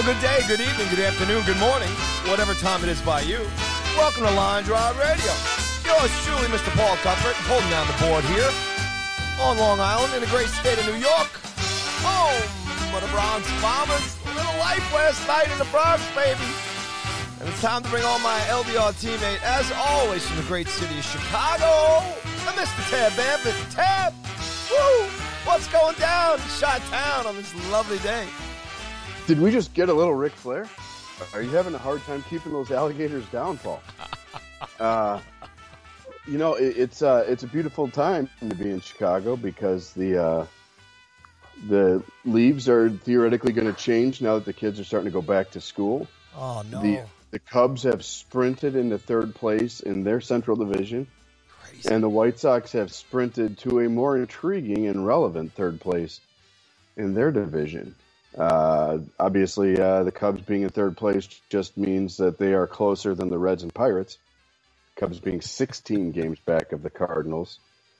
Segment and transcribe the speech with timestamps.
[0.00, 1.90] Well, good day, good evening, good afternoon, good morning,
[2.24, 3.44] whatever time it is by you.
[4.00, 5.28] Welcome to Line Drive Radio.
[5.84, 6.72] Yours truly, Mr.
[6.72, 8.48] Paul Cuthbert, holding down the board here
[9.44, 11.28] on Long Island in the great state of New York.
[12.00, 14.16] Home of the Bronx Bombers.
[14.24, 16.48] A little life last night in the Bronx, baby.
[17.36, 20.96] And it's time to bring on my LDR teammate, as always, from the great city
[20.96, 22.00] of Chicago,
[22.56, 22.80] Mr.
[22.88, 23.52] Tab Bamford.
[23.68, 24.14] Tab,
[24.72, 25.12] woo!
[25.44, 28.24] What's going down Shot Town on this lovely day?
[29.30, 30.68] Did we just get a little Ric Flair?
[31.32, 33.80] Are you having a hard time keeping those alligators down, Paul?
[34.78, 35.20] Uh,
[36.26, 40.22] you know, it, it's uh, it's a beautiful time to be in Chicago because the
[40.22, 40.46] uh,
[41.68, 45.22] the leaves are theoretically going to change now that the kids are starting to go
[45.22, 46.08] back to school.
[46.36, 46.82] Oh no!
[46.82, 51.06] The the Cubs have sprinted into third place in their Central Division,
[51.62, 51.88] Crazy.
[51.90, 56.20] and the White Sox have sprinted to a more intriguing and relevant third place
[56.96, 57.94] in their division.
[58.36, 63.14] Uh, obviously, uh, the Cubs being in third place just means that they are closer
[63.14, 64.18] than the Reds and Pirates.
[64.96, 67.58] Cubs being 16 games back of the Cardinals,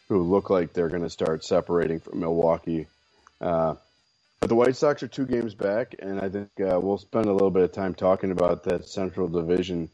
[0.09, 2.87] who look like they're going to start separating from Milwaukee.
[3.41, 3.75] Uh,
[4.38, 7.33] but the White Sox are two games back, and I think uh, we'll spend a
[7.33, 9.91] little bit of time talking about that Central Division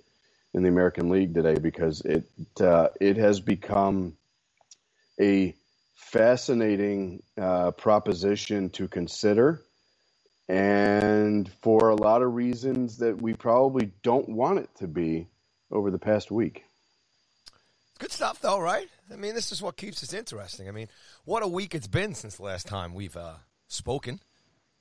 [0.53, 2.25] in the American League today because it
[2.60, 4.16] uh, it has become
[5.21, 5.55] a
[5.97, 9.62] fascinating proposition to consider
[10.49, 15.27] and for a lot of reasons that we probably don't want it to be
[15.71, 16.65] over the past week.
[17.99, 18.89] Good stuff, though, right?
[19.12, 20.69] I mean, this is what keeps us interesting.
[20.69, 20.89] I mean,
[21.25, 23.34] what a week it's been since the last time we've uh,
[23.69, 24.21] spoken.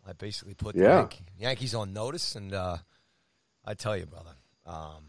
[0.07, 0.97] I basically put the Yeah.
[0.99, 2.77] Yank- Yankees on notice, and uh,
[3.63, 5.05] I tell you, brother, um,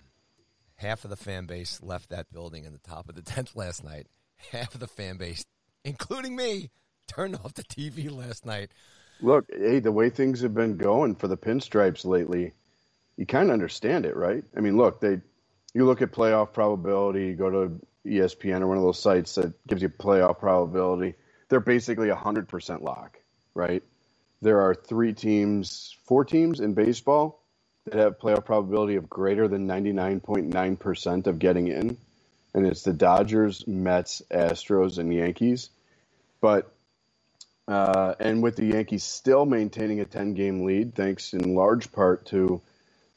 [0.76, 3.84] half of the fan base left that building in the top of the tent last
[3.84, 4.06] night.
[4.52, 5.44] Half of the fan base,
[5.84, 6.70] including me,
[7.08, 8.70] turned off the TV last night.
[9.20, 12.52] Look, hey, the way things have been going for the pinstripes lately,
[13.16, 14.44] you kind of understand it, right?
[14.56, 15.20] I mean, look, they
[15.74, 19.52] you look at playoff probability, you go to ESPN or one of those sites that
[19.66, 21.14] gives you playoff probability.
[21.48, 23.18] They're basically a hundred percent lock,
[23.54, 23.82] right?
[24.42, 27.42] There are three teams, four teams in baseball
[27.86, 31.96] that have playoff probability of greater than ninety nine point nine percent of getting in,
[32.54, 35.70] and it's the Dodgers, Mets, Astros, and Yankees.
[36.40, 36.70] But
[37.68, 42.26] uh, and with the Yankees still maintaining a 10 game lead, thanks in large part
[42.26, 42.60] to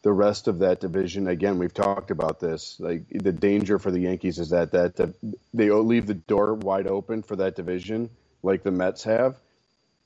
[0.01, 1.27] the rest of that division.
[1.27, 2.79] Again, we've talked about this.
[2.79, 5.13] Like the danger for the Yankees is that that, that
[5.53, 8.09] they leave the door wide open for that division,
[8.41, 9.35] like the Mets have.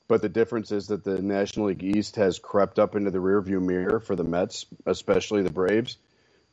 [0.08, 3.62] But the difference is that the National League East has crept up into the rearview
[3.62, 5.96] mirror for the Mets, especially the Braves.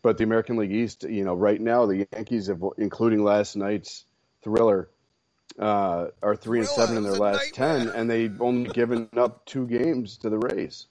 [0.02, 4.06] But the American League East, you know, right now the Yankees have, including last night's
[4.44, 4.88] thriller,
[5.60, 9.68] uh, are three and seven in their last ten, and they've only given up two
[9.68, 10.88] games to the Rays.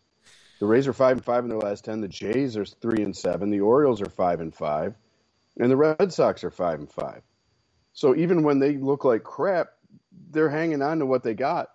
[0.58, 2.00] The Rays are five and five in their last ten.
[2.00, 3.50] The Jays are three and seven.
[3.50, 4.94] The Orioles are five and five,
[5.58, 7.22] and the Red Sox are five and five.
[7.92, 9.70] So even when they look like crap,
[10.30, 11.70] they're hanging on to what they got.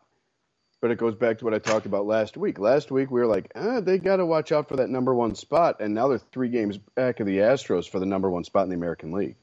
[0.82, 2.60] But it goes back to what I talked about last week.
[2.60, 5.34] Last week we were like, ah, they got to watch out for that number one
[5.34, 8.66] spot, and now they're three games back of the Astros for the number one spot
[8.66, 9.36] in the American League.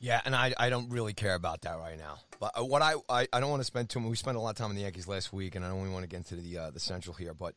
[0.00, 2.18] Yeah, and I, I don't really care about that right now.
[2.38, 4.10] But uh, what I, I, I don't want to spend too much.
[4.10, 5.92] We spent a lot of time on the Yankees last week, and I don't even
[5.92, 7.34] want to get into the uh, the Central here.
[7.34, 7.54] But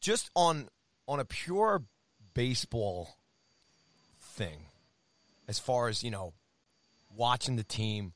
[0.00, 0.68] just on
[1.06, 1.82] on a pure
[2.34, 3.18] baseball
[4.18, 4.66] thing,
[5.48, 6.32] as far as you know,
[7.14, 8.14] watching the team,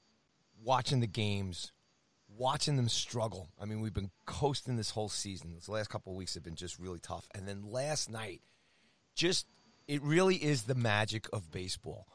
[0.64, 1.72] watching the games,
[2.34, 3.50] watching them struggle.
[3.60, 5.54] I mean, we've been coasting this whole season.
[5.54, 7.28] This last couple of weeks have been just really tough.
[7.34, 8.40] And then last night,
[9.14, 9.46] just
[9.86, 12.06] it really is the magic of baseball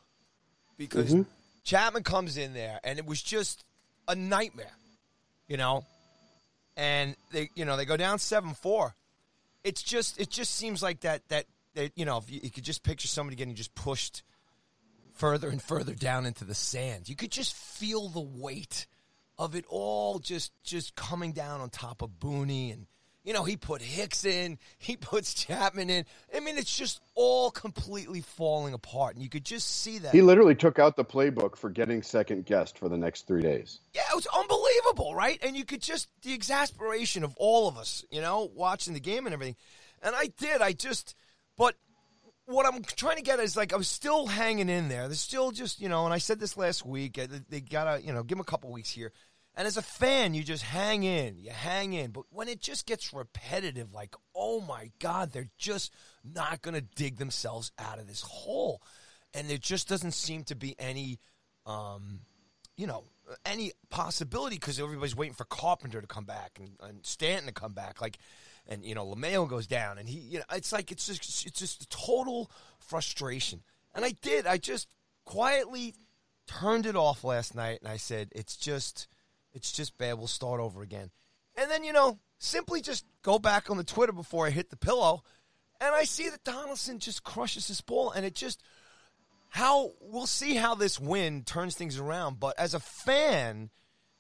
[0.78, 1.24] because mm-hmm.
[1.64, 3.64] Chapman comes in there and it was just
[4.08, 4.72] a nightmare,
[5.48, 5.84] you know.
[6.78, 8.94] And they, you know, they go down seven four,
[9.64, 12.64] it's just it just seems like that that that you know if you, you could
[12.64, 14.24] just picture somebody getting just pushed
[15.16, 17.10] further and further down into the sand.
[17.10, 18.86] You could just feel the weight
[19.38, 22.86] of it all just just coming down on top of Booney and
[23.26, 26.06] you know, he put Hicks in, he puts Chapman in.
[26.34, 30.14] I mean, it's just all completely falling apart, and you could just see that.
[30.14, 33.80] He literally took out the playbook for getting second guessed for the next three days.
[33.94, 35.40] Yeah, it was unbelievable, right?
[35.44, 39.26] And you could just the exasperation of all of us, you know, watching the game
[39.26, 39.56] and everything.
[40.04, 40.62] And I did.
[40.62, 41.16] I just,
[41.58, 41.76] but
[42.46, 45.08] what I'm trying to get is like I was still hanging in there.
[45.08, 47.18] There's still just you know, and I said this last week.
[47.18, 49.12] uh, They gotta you know give them a couple weeks here.
[49.58, 52.12] And as a fan, you just hang in, you hang in.
[52.12, 55.94] But when it just gets repetitive, like, oh my God, they're just
[56.24, 58.82] not going to dig themselves out of this hole.
[59.34, 61.20] And there just doesn't seem to be any,
[61.66, 62.20] um,
[62.76, 63.06] you know,
[63.46, 67.74] any possibility because everybody's waiting for Carpenter to come back and, and Stanton to come
[67.74, 68.02] back.
[68.02, 68.18] Like,
[68.68, 69.98] and, you know, LeMahieu goes down.
[69.98, 73.62] And he, you know, it's like, it's just, it's just total frustration.
[73.94, 74.46] And I did.
[74.48, 74.90] I just
[75.24, 75.96] quietly
[76.46, 79.08] turned it off last night and I said, it's just
[79.56, 80.20] it's just bad.
[80.20, 81.10] We'll start over again.
[81.56, 84.78] And then, you know, simply just go back on the Twitter before I hit the
[84.78, 85.24] pillow,
[85.82, 88.62] and I see that Donaldson just crushes this ball, and it just
[89.50, 92.40] how we'll see how this win turns things around.
[92.40, 93.70] But as a fan,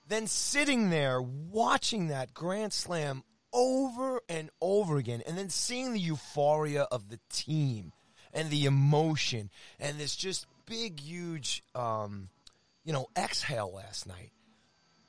[0.07, 3.23] then sitting there watching that grand slam
[3.53, 7.91] over and over again, and then seeing the euphoria of the team
[8.33, 9.49] and the emotion
[9.79, 12.29] and this just big, huge, um,
[12.83, 14.31] you know, exhale last night.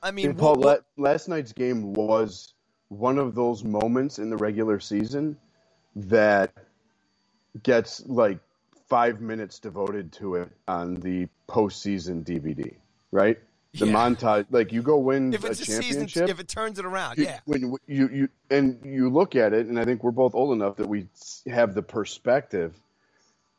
[0.02, 2.54] I mean, And Paul, what- what- la- last night's game was
[2.88, 5.36] one of those moments in the regular season
[5.96, 6.52] that
[7.62, 8.38] gets like
[8.88, 12.74] five minutes devoted to it on the postseason DVD,
[13.10, 13.38] right?
[13.74, 13.92] The Yeah.
[13.92, 16.28] montage, like you go win if it's a a season, championship.
[16.30, 17.40] if it turns it around, you- yeah.
[17.46, 20.76] When you you and you look at it, and I think we're both old enough
[20.76, 21.08] that we
[21.46, 22.74] have the perspective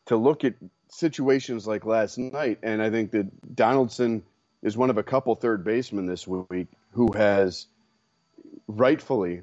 [0.06, 0.54] to look at
[0.90, 4.24] situations like last night, and I think that Donaldson
[4.62, 7.68] is one of a couple third basemen this week who has
[8.68, 9.42] rightfully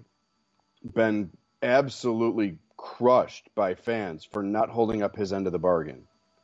[0.95, 1.31] been
[1.63, 6.03] absolutely crushed by fans for not holding up his end of the bargain,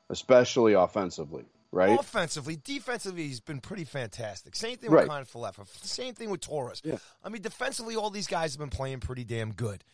[0.09, 1.99] especially offensively, right?
[1.99, 4.57] Offensively, defensively, he's been pretty fantastic.
[4.57, 5.07] Same thing Right.
[5.07, 5.67] with Kiner-Falefa.
[5.85, 6.81] Same thing with Torres.
[6.85, 6.97] Yeah.
[7.23, 9.85] I mean, defensively, all these guys have been playing pretty damn good.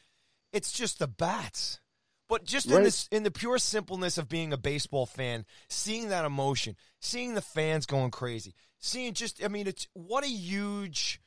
[0.53, 1.81] It's just the bats.
[2.29, 6.25] But just in this, in the pure simpleness of being a baseball fan, seeing that
[6.25, 11.21] emotion, seeing the fans going crazy, seeing just, I mean, it's what a huge,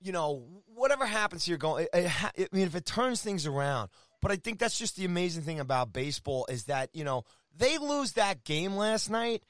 [0.00, 1.84] you know, whatever happens here, going.
[1.92, 3.90] It, it ha- I mean, if it turns things around,
[4.20, 7.24] but I think that's just the amazing thing about baseball is that you know
[7.56, 9.42] they lose that game last night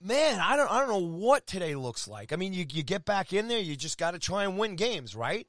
[0.00, 2.32] man, I don't I don't know what today looks like.
[2.32, 4.76] I mean, you you get back in there, you just got to try and win
[4.76, 5.46] games, right?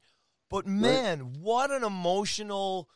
[0.50, 2.90] But man, what an emotional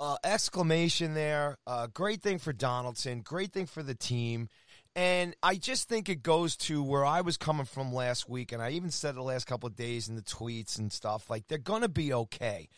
[0.00, 1.58] uh, exclamation there!
[1.66, 4.48] Uh, great thing for Donaldson, great thing for the team.
[4.98, 8.60] And I just think it goes to where I was coming from last week, and
[8.60, 11.30] I even said the last couple of days in the tweets and stuff.
[11.30, 12.68] Like they're gonna be okay.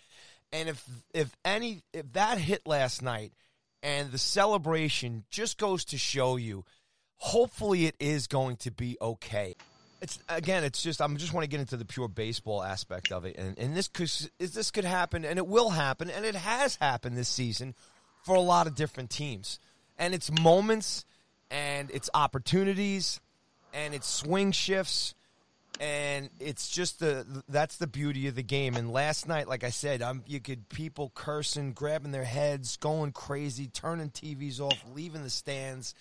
[0.53, 3.33] And if if any if that hit last night,
[3.83, 6.67] and the celebration just goes to show you
[7.17, 9.55] hopefully it is going to be okay.
[10.03, 13.25] It's again, it's just I'm just want to get into the pure baseball aspect of
[13.25, 16.35] it, and and this could is this could happen, and it will happen, and it
[16.35, 17.75] has happened this season
[18.27, 19.59] for a lot of different teams,
[19.99, 21.07] and it's moments,
[21.51, 23.21] and it's opportunities,
[23.73, 25.15] and it's swing shifts,
[25.81, 28.77] and it's just the that's the beauty of the game.
[28.77, 33.13] And last night, like I said, um, you could people cursing, grabbing their heads, going
[33.13, 35.95] crazy, turning TVs off, leaving the stands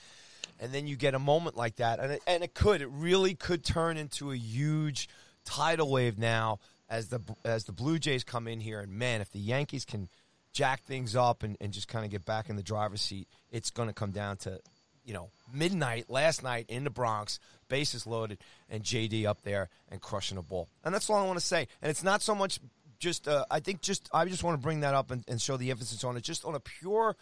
[0.60, 3.34] and then you get a moment like that, and it, and it could, it really
[3.34, 5.08] could turn into a huge
[5.46, 9.32] tidal wave now as the as the Blue Jays come in here, and man, if
[9.32, 10.10] the Yankees can
[10.51, 13.70] jack things up and, and just kind of get back in the driver's seat, it's
[13.70, 14.60] going to come down to
[15.09, 18.37] you know midnight last night in the Bronx, bases loaded,
[18.69, 21.67] and JD up there and crushing a ball, and that's all I want to say.
[21.81, 22.59] And it's not so much
[22.99, 25.57] just uh, I think just I just want to bring that up and, and show
[25.57, 27.15] the emphasis on it, just on a pure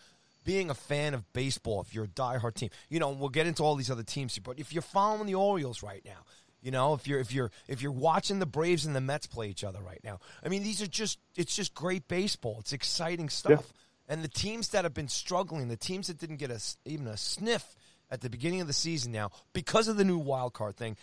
[0.43, 3.63] being a fan of baseball, if you're a diehard team, you know, we'll get into
[3.63, 6.23] all these other teams but if you're following the Orioles right now,
[6.61, 9.47] you know, if you're if you're if you're watching the Braves and the Mets play
[9.47, 12.57] each other right now, I mean, these are just it's just great baseball.
[12.59, 13.71] It's exciting stuff,
[14.07, 17.17] and the teams that have been struggling, the teams that didn't get a, even a
[17.17, 17.75] sniff
[18.09, 20.95] at the beginning of the season now because of the new wild card thing,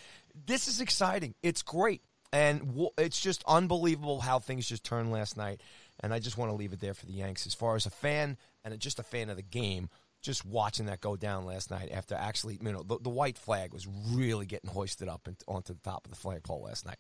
[0.47, 1.35] this is exciting.
[1.43, 5.61] It's great, and it's just unbelievable how things just turned last night.
[6.01, 7.91] And I just want to leave it there for the Yanks as far as a
[7.91, 9.89] fan and just a fan of the game.
[10.23, 13.75] Just watching that go down last night after actually, you know, the, the white flag
[13.75, 16.97] was really getting hoisted up and onto the top of the flagpole last night.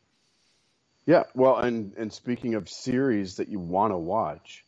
[1.06, 4.64] Yeah, well, and and speaking of series that you want to watch,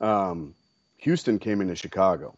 [0.00, 0.54] um,
[0.98, 2.36] Houston came into Chicago,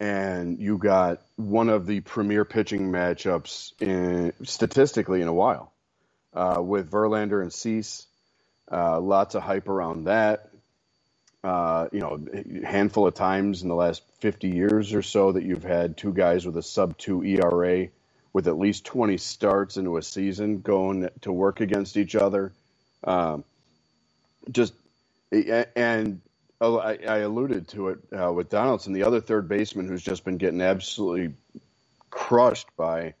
[0.00, 5.72] and you got one of the premier pitching matchups in statistically in a while,
[6.34, 8.06] uh, with Verlander and Cease.
[8.70, 10.50] Uh, lots of hype around that.
[11.44, 12.20] Uh, you know,
[12.66, 16.44] handful of times in the last 50 years or so that you've had two guys
[16.44, 17.88] with a sub two ERA
[18.32, 22.52] with at least 20 starts into a season going to work against each other.
[23.04, 23.44] Um,
[24.50, 24.74] just
[25.32, 26.20] and
[26.60, 30.38] I, I alluded to it uh, with Donaldson, the other third baseman who's just been
[30.38, 31.34] getting absolutely
[32.10, 33.14] crushed by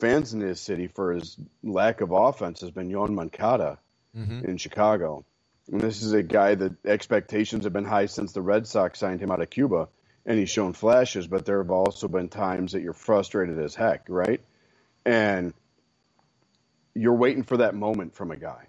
[0.00, 3.78] fans in his city for his lack of offense has been Yoan Moncada
[4.16, 4.44] mm-hmm.
[4.44, 5.24] in Chicago.
[5.70, 9.20] And this is a guy that expectations have been high since the Red Sox signed
[9.20, 9.88] him out of Cuba,
[10.26, 14.04] and he's shown flashes, but there have also been times that you're frustrated as heck,
[14.08, 14.40] right?
[15.04, 15.52] And
[16.94, 18.66] you're waiting for that moment from a guy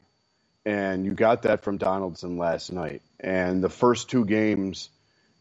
[0.65, 3.01] and you got that from Donaldson last night.
[3.24, 4.89] And the first two games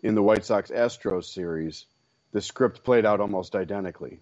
[0.03, 1.87] in the White Sox Astros series,
[2.33, 4.21] the script played out almost identically,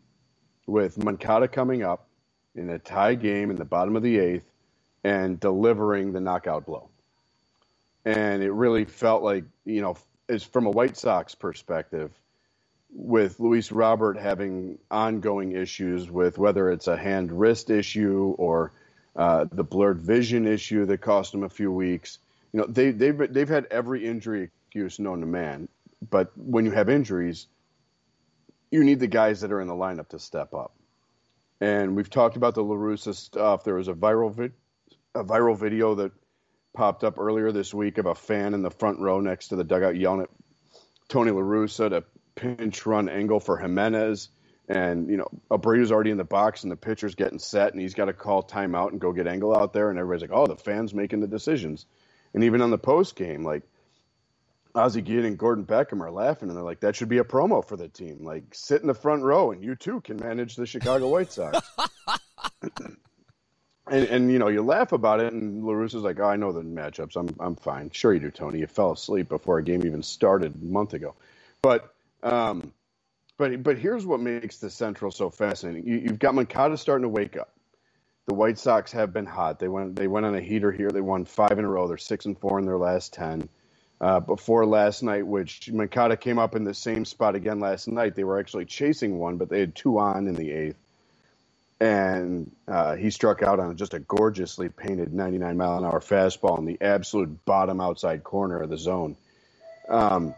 [0.67, 2.09] with Moncada coming up
[2.55, 4.51] in a tie game in the bottom of the eighth
[5.05, 6.89] and delivering the knockout blow.
[8.05, 9.97] And it really felt like, you know,
[10.29, 12.11] as from a White Sox perspective,
[12.93, 18.73] with Luis Robert having ongoing issues with whether it's a hand wrist issue or
[19.15, 22.19] uh, the blurred vision issue that cost him a few weeks.
[22.53, 25.69] You know, they, they've they've had every injury excuse known to man,
[26.11, 27.47] but when you have injuries,
[28.71, 30.75] you need the guys that are in the lineup to step up.
[31.61, 33.65] And we've talked about the La Russa stuff.
[33.65, 34.55] There was a viral vid-
[35.15, 36.13] a viral video that
[36.73, 39.65] popped up earlier this week of a fan in the front row next to the
[39.65, 40.31] dugout yelling at
[41.09, 42.05] Tony La Russa to
[42.37, 44.29] pinch run Engel for Jimenez
[44.69, 47.95] and you know Abreu's already in the box and the pitcher's getting set and he's
[47.95, 50.57] got to call timeout and go get Engel out there and everybody's like, oh, the
[50.57, 51.87] fans making the decisions,
[52.35, 53.63] and even on the post game, like
[54.75, 57.65] Ozzie Guillen and Gordon Beckham are laughing and they're like, that should be a promo
[57.67, 60.67] for the team, like sit in the front row and you too can manage the
[60.67, 61.59] Chicago White Sox.
[63.91, 66.53] and and you know you laugh about it and La Russa's like, oh, I know
[66.53, 67.91] the matchups, I'm I'm fine.
[67.91, 68.61] Sure you do, Tony.
[68.61, 71.15] You fell asleep before a game even started a month ago,
[71.63, 71.95] but.
[72.23, 72.73] Um,
[73.39, 75.87] but but here's what makes the Central so fascinating.
[75.87, 77.51] You, have got Moncada starting to wake up.
[78.31, 79.59] The White Sox have been hot.
[79.59, 80.91] They went they went on a heater here.
[80.91, 81.89] They won five in a row.
[81.89, 83.49] They're six and four in their last ten.
[84.01, 88.15] Uh, before last night, which Moncada came up in the same spot again last night.
[88.15, 90.77] They were actually chasing one, but they had two on in the eighth,
[91.81, 96.57] and uh, he struck out on just a gorgeously painted 99 mile an hour fastball
[96.61, 99.17] in the absolute bottom outside corner of the zone.
[99.89, 100.37] Um,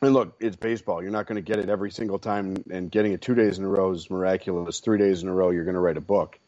[0.00, 1.02] and look, it's baseball.
[1.02, 3.64] You're not going to get it every single time, and getting it two days in
[3.64, 4.78] a row is miraculous.
[4.78, 6.38] Three days in a row, you're going to write a book.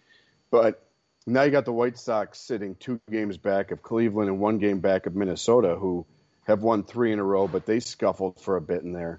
[0.54, 0.86] But
[1.26, 4.78] now you got the White Sox sitting two games back of Cleveland and one game
[4.78, 6.06] back of Minnesota, who
[6.44, 9.18] have won three in a row, but they scuffled for a bit in there.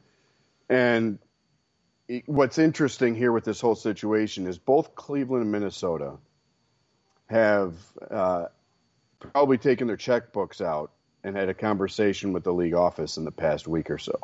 [0.69, 1.19] And
[2.25, 6.13] what's interesting here with this whole situation is both Cleveland and Minnesota
[7.25, 7.73] have
[8.09, 8.45] uh,
[9.19, 13.31] probably taken their checkbooks out and had a conversation with the league office in the
[13.31, 14.17] past week or so.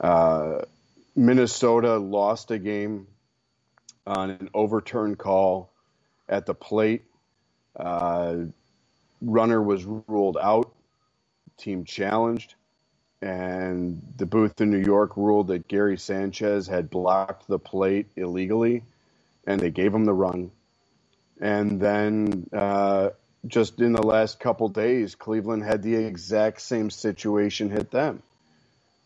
[0.00, 0.62] Uh,
[1.14, 3.08] Minnesota lost a game
[4.06, 5.73] on an overturned call
[6.28, 7.02] at the plate.
[7.76, 8.36] Uh,
[9.20, 10.72] runner was ruled out.
[11.58, 12.54] Team challenged.
[13.22, 18.82] And the booth in New York ruled that Gary Sanchez had blocked the plate illegally,
[19.46, 20.50] and they gave him the run.
[21.40, 23.10] And then uh,
[23.46, 28.22] just in the last couple days, Cleveland had the exact same situation hit them,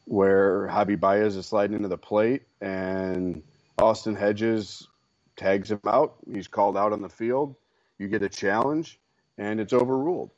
[0.04, 3.42] where Javi Baez is sliding into the plate and
[3.78, 4.88] Austin Hedges
[5.38, 6.16] tags him out.
[6.32, 7.56] He's called out on the field.
[7.98, 9.00] You get a challenge,
[9.38, 10.30] and it's overruled,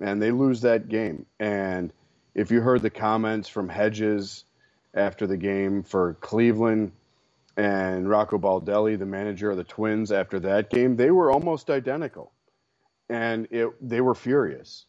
[0.00, 1.26] and they lose that game.
[1.40, 1.92] And
[2.34, 4.44] if you heard the comments from Hedges
[4.94, 6.92] after the game for Cleveland
[7.56, 12.32] and Rocco Baldelli, the manager of the Twins, after that game, they were almost identical
[13.08, 14.86] and it, they were furious,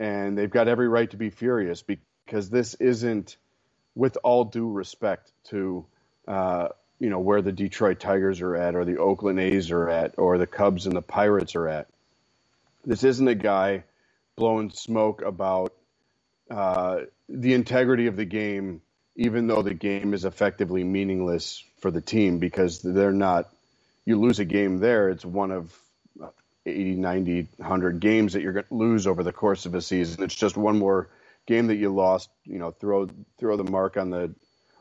[0.00, 3.36] and they've got every right to be furious because this isn't,
[3.94, 5.86] with all due respect to,
[6.26, 10.14] uh, you know, where the Detroit Tigers are at, or the Oakland A's are at,
[10.18, 11.88] or the Cubs and the Pirates are at.
[12.84, 13.84] This isn't a guy
[14.36, 15.72] blowing smoke about
[16.50, 18.82] uh, the integrity of the game,
[19.16, 23.48] even though the game is effectively meaningless for the team because they're not.
[24.04, 25.74] You lose a game there, it's one of
[26.66, 30.22] 80, 90, 100 games that you're going to lose over the course of a season.
[30.22, 31.08] It's just one more
[31.46, 33.08] game that you lost, you know, throw
[33.38, 34.34] throw the mark on the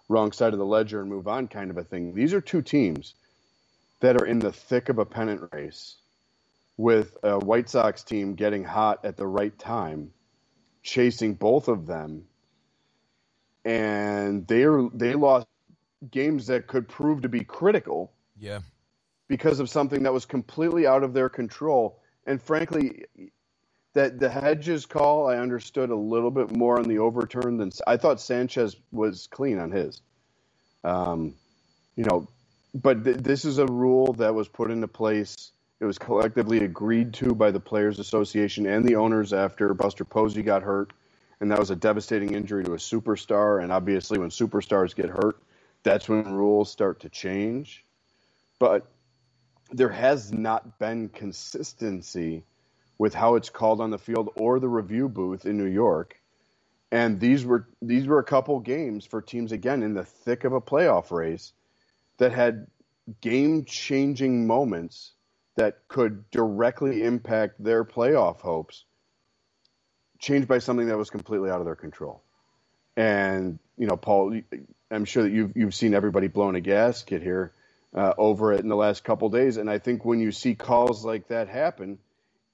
[0.10, 2.14] wrong side of the ledger and move on kind of a thing.
[2.14, 3.14] These are two teams
[4.00, 5.96] that are in the thick of a pennant race
[6.78, 10.12] with a White Sox team getting hot at the right time
[10.84, 12.26] chasing both of them,
[13.66, 15.48] and they are they lost
[16.12, 18.12] games that could prove to be critical.
[18.38, 18.60] Yeah.
[19.30, 23.06] Because of something that was completely out of their control, and frankly,
[23.94, 27.98] that the Hedges call I understood a little bit more on the overturn than I
[27.98, 30.02] thought Sanchez was clean on his.
[30.84, 31.36] Um,
[31.96, 32.28] you know,
[32.74, 35.52] but th- this is a rule that was put into place.
[35.80, 40.42] It was collectively agreed to by the Players Association and the owners after Buster Posey
[40.42, 40.92] got hurt,
[41.40, 43.62] and that was a devastating injury to a superstar.
[43.62, 45.38] And obviously, when superstars get hurt,
[45.84, 47.84] that's when rules start to change.
[48.60, 48.88] But
[49.72, 52.44] there has not been consistency
[52.98, 56.20] with how it's called on the field or the review booth in New York.
[56.92, 60.54] And these were these were a couple games for teams again in the thick of
[60.54, 61.54] a playoff race
[62.18, 62.68] that had
[63.22, 65.12] game changing moments
[65.56, 68.86] that could directly impact their playoff hopes
[70.20, 72.24] changed by something that was completely out of their control.
[72.96, 74.40] And you know, Paul,
[74.90, 77.52] I'm sure that you've you've seen everybody blowing a gasket here
[77.94, 81.04] uh, over it in the last couple days, and I think when you see calls
[81.04, 81.98] like that happen,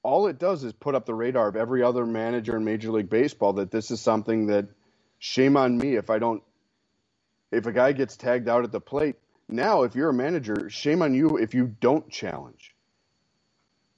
[0.04, 3.10] all it does is put up the radar of every other manager in Major League
[3.10, 4.68] Baseball that this is something that
[5.20, 6.42] shame on me if I don't
[7.52, 9.16] if a guy gets tagged out at the plate.
[9.50, 12.76] Now, if you're a manager, shame on you if you don't challenge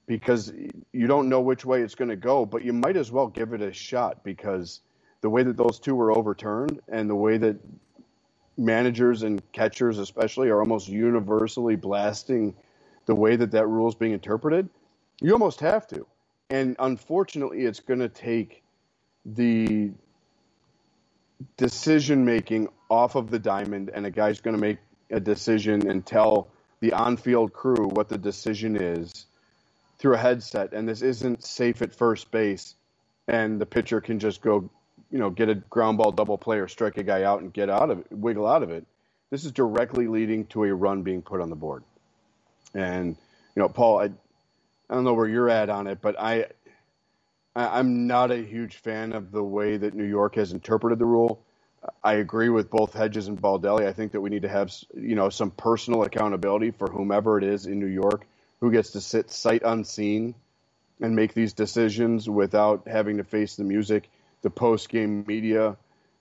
[0.06, 0.52] because
[0.92, 3.52] you don't know which way it's going to go, but you might as well give
[3.52, 4.80] it a shot because
[5.20, 7.56] the way that those two were overturned and the way that
[8.56, 12.54] managers and catchers especially are almost universally blasting
[13.06, 14.68] the way that that rule is being interpreted–
[15.22, 16.06] you almost have to.
[16.50, 18.62] And unfortunately, it's going to take
[19.24, 19.90] the
[21.56, 24.78] decision making off of the diamond, and a guy's going to make
[25.10, 26.48] a decision and tell
[26.80, 29.26] the on field crew what the decision is
[29.98, 30.72] through a headset.
[30.72, 32.74] And this isn't safe at first base,
[33.28, 34.68] and the pitcher can just go,
[35.10, 37.70] you know, get a ground ball double play or strike a guy out and get
[37.70, 38.84] out of it, wiggle out of it.
[39.30, 41.84] This is directly leading to a run being put on the board.
[42.74, 43.16] And,
[43.54, 44.10] you know, Paul, I,
[44.92, 46.48] I don't know where you're at on it, but I,
[47.56, 51.06] I am not a huge fan of the way that New York has interpreted the
[51.06, 51.42] rule.
[52.04, 53.86] I agree with both Hedges and Baldelli.
[53.86, 57.44] I think that we need to have you know some personal accountability for whomever it
[57.44, 58.26] is in New York
[58.60, 60.34] who gets to sit sight unseen
[61.00, 64.10] and make these decisions without having to face the music,
[64.42, 65.74] the post game media,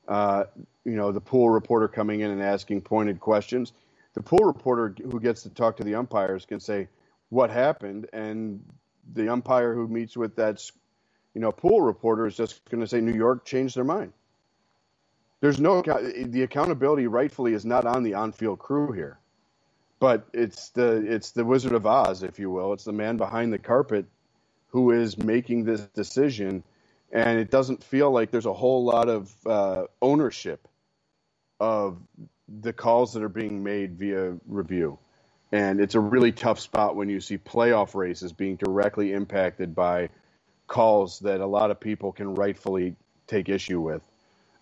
[0.08, 0.46] uh,
[0.86, 3.74] you know, the pool reporter coming in and asking pointed questions.
[4.14, 6.88] The pool reporter who gets to talk to the umpires can say,
[7.32, 8.62] what happened, and
[9.14, 10.62] the umpire who meets with that,
[11.34, 14.12] you know, pool reporter is just going to say New York changed their mind.
[15.40, 19.18] There's no the accountability rightfully is not on the on-field crew here,
[20.00, 22.74] but it's the it's the Wizard of Oz, if you will.
[22.74, 24.06] It's the man behind the carpet
[24.68, 26.64] who is making this decision,
[27.12, 30.68] and it doesn't feel like there's a whole lot of uh, ownership
[31.62, 31.98] of
[32.62, 35.00] the calls that are being made via review.
[35.52, 40.10] And it's a really tough spot when you see playoff races being directly impacted by
[40.68, 42.96] calls that a lot of people can rightfully
[43.28, 44.02] take issue with.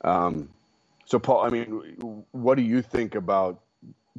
[0.03, 0.49] Um,
[1.05, 3.59] so, Paul, I mean, what do you think about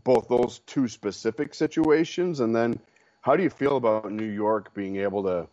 [0.04, 2.40] both those two specific situations?
[2.40, 2.78] And then
[3.20, 5.48] how do you feel about New York being able to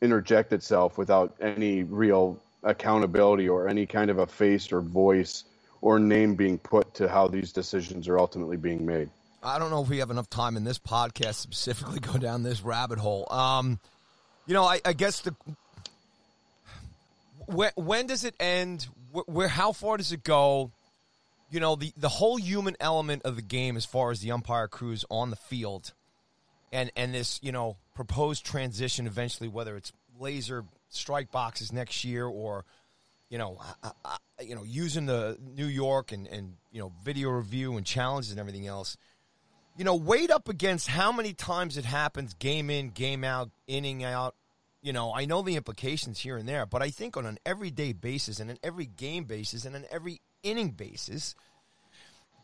[0.00, 5.44] interject itself without any real accountability or any kind of a face or voice
[5.80, 9.10] or name being put to how these decisions are ultimately being made?
[9.42, 12.62] I don't know if we have enough time in this podcast specifically go down this
[12.62, 13.30] rabbit hole.
[13.32, 13.80] Um,
[14.46, 15.34] you know, I, I guess the
[17.46, 18.86] when, when does it end?
[19.10, 20.70] Where, where, how far does it go?
[21.50, 24.68] You know, the the whole human element of the game, as far as the umpire
[24.68, 25.92] crews on the field,
[26.72, 32.26] and and this you know proposed transition eventually, whether it's laser strike boxes next year
[32.26, 32.64] or
[33.28, 33.58] you know,
[34.42, 38.38] you know, using the New York and, and you know video review and challenges and
[38.38, 38.96] everything else
[39.76, 44.04] you know, weighed up against how many times it happens game in, game out, inning
[44.04, 44.34] out.
[44.82, 47.92] You know, I know the implications here and there, but I think on an everyday
[47.92, 51.34] basis and an every game basis and an every inning basis,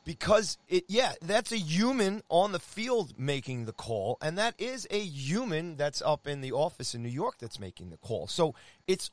[0.04, 4.86] because it, yeah, that's a human on the field making the call, and that is
[4.90, 8.28] a human that's up in the office in New York that's making the call.
[8.28, 8.54] So
[8.86, 9.10] it's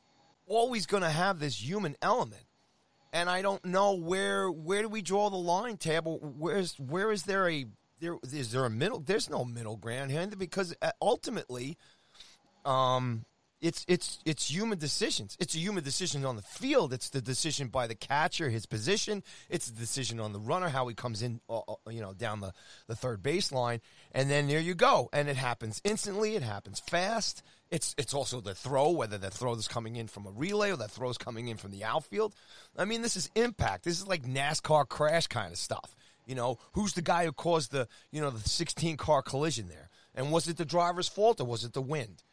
[0.48, 2.44] always going to have this human element
[3.12, 6.04] and I don't know where where do we draw the line, Tab?
[6.06, 7.66] Where's where is there a
[8.06, 9.00] there is there a middle?
[9.00, 11.78] There's no middle ground here because uh, ultimately,
[12.64, 13.26] um,
[13.62, 15.36] it's it's it's human decisions.
[15.40, 16.94] It's a human decision on the field.
[16.94, 19.24] It's the decision by the catcher, his position.
[19.50, 22.42] It's the decision on the runner, how he comes in, uh, uh, you know, down
[22.42, 22.54] the
[22.88, 23.80] the third baseline,
[24.12, 25.10] and then there you go.
[25.12, 26.36] And it happens instantly.
[26.36, 27.42] It happens fast.
[27.72, 30.78] It's it's also the throw, whether the throw is coming in from a relay or
[30.78, 32.36] that throw is coming in from the outfield.
[32.78, 33.84] I mean, this is impact.
[33.84, 35.96] This is like NASCAR crash kind of stuff.
[36.26, 39.90] You know, who's the guy who caused the you know the 16 car collision there?
[40.14, 42.24] And was it the driver's fault or was it the wind?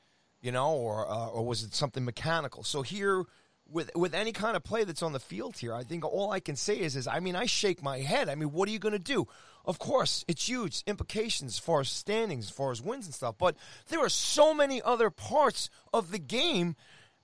[0.42, 2.64] you know, or uh, or was it something mechanical?
[2.64, 3.24] So here,
[3.68, 6.40] with with any kind of play that's on the field here, I think all I
[6.40, 8.28] can say is is I mean I shake my head.
[8.28, 9.26] I mean, what are you going to do?
[9.64, 13.36] Of course, it's huge implications as far as standings, as far as wins and stuff.
[13.38, 13.56] But
[13.88, 16.74] there are so many other parts of the game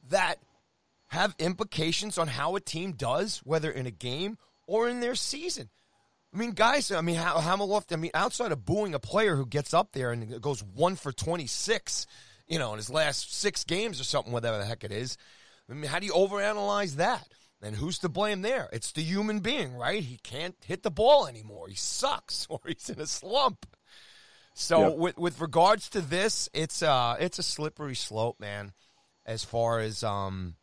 [0.08, 0.36] that
[1.08, 5.68] have implications on how a team does, whether in a game or in their season.
[6.32, 9.72] I mean, guys, I mean, Hamilton, I mean, outside of booing a player who gets
[9.72, 12.06] up there and goes one for 26,
[12.46, 15.16] you know, in his last six games or something, whatever the heck it is.
[15.70, 17.28] I mean, how do you overanalyze that?
[17.60, 18.68] And who's to blame there?
[18.72, 20.02] It's the human being, right?
[20.02, 21.68] He can't hit the ball anymore.
[21.68, 23.66] He sucks, or he's in a slump.
[24.54, 24.96] So, yep.
[24.96, 28.72] with with regards to this, it's uh it's a slippery slope, man.
[29.24, 30.56] As far as um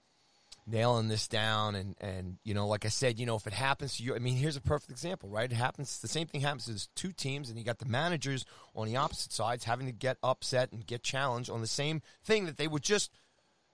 [0.68, 3.98] nailing this down and and you know like i said you know if it happens
[3.98, 5.52] to you i mean here's a perfect example right?
[5.52, 8.88] It happens the same thing happens to two teams and you got the managers on
[8.88, 12.58] the opposite sides having to get upset and get challenged on the same thing that
[12.58, 13.12] they would just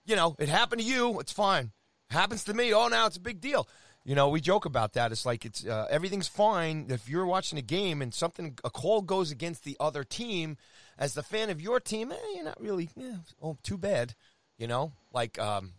[0.04, 1.72] you know it happened to you it's fine.
[2.10, 3.68] It happens to me oh now it's a big deal.
[4.04, 5.12] You know we joke about that.
[5.12, 9.00] It's like it's uh, everything's fine if you're watching a game and something a call
[9.00, 10.56] goes against the other team.
[10.98, 14.14] As the fan of your team eh, you're not really eh, oh too bad
[14.58, 14.92] you know?
[15.12, 15.72] Like um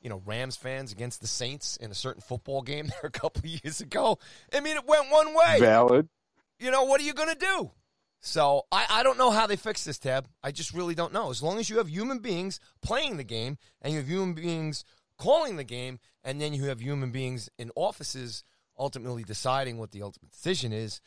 [0.00, 3.40] you know, Rams fans against the Saints in a certain football game there a couple
[3.40, 4.18] of years ago.
[4.52, 5.58] I mean, it went one way.
[5.60, 6.08] Valid.
[6.58, 7.70] You know, what are you going to do?
[8.20, 10.26] So I, I don't know how they fix this, Tab.
[10.42, 11.30] I just really don't know.
[11.30, 14.84] As long as you have human beings playing the game and you have human beings
[15.18, 18.44] calling the game, and then you have human beings in offices
[18.78, 21.00] ultimately deciding what the ultimate decision is,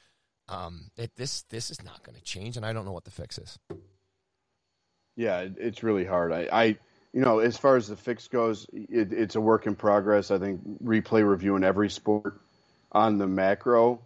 [0.50, 3.12] um, it, this this is not going to change, and I don't know what the
[3.12, 3.58] fix is.
[5.16, 6.34] Yeah, it's really hard.
[6.34, 6.78] I, I
[7.14, 10.32] you know, as far as the fix goes, it, it's a work in progress.
[10.32, 12.40] I think replay review in every sport
[12.92, 14.02] on the macro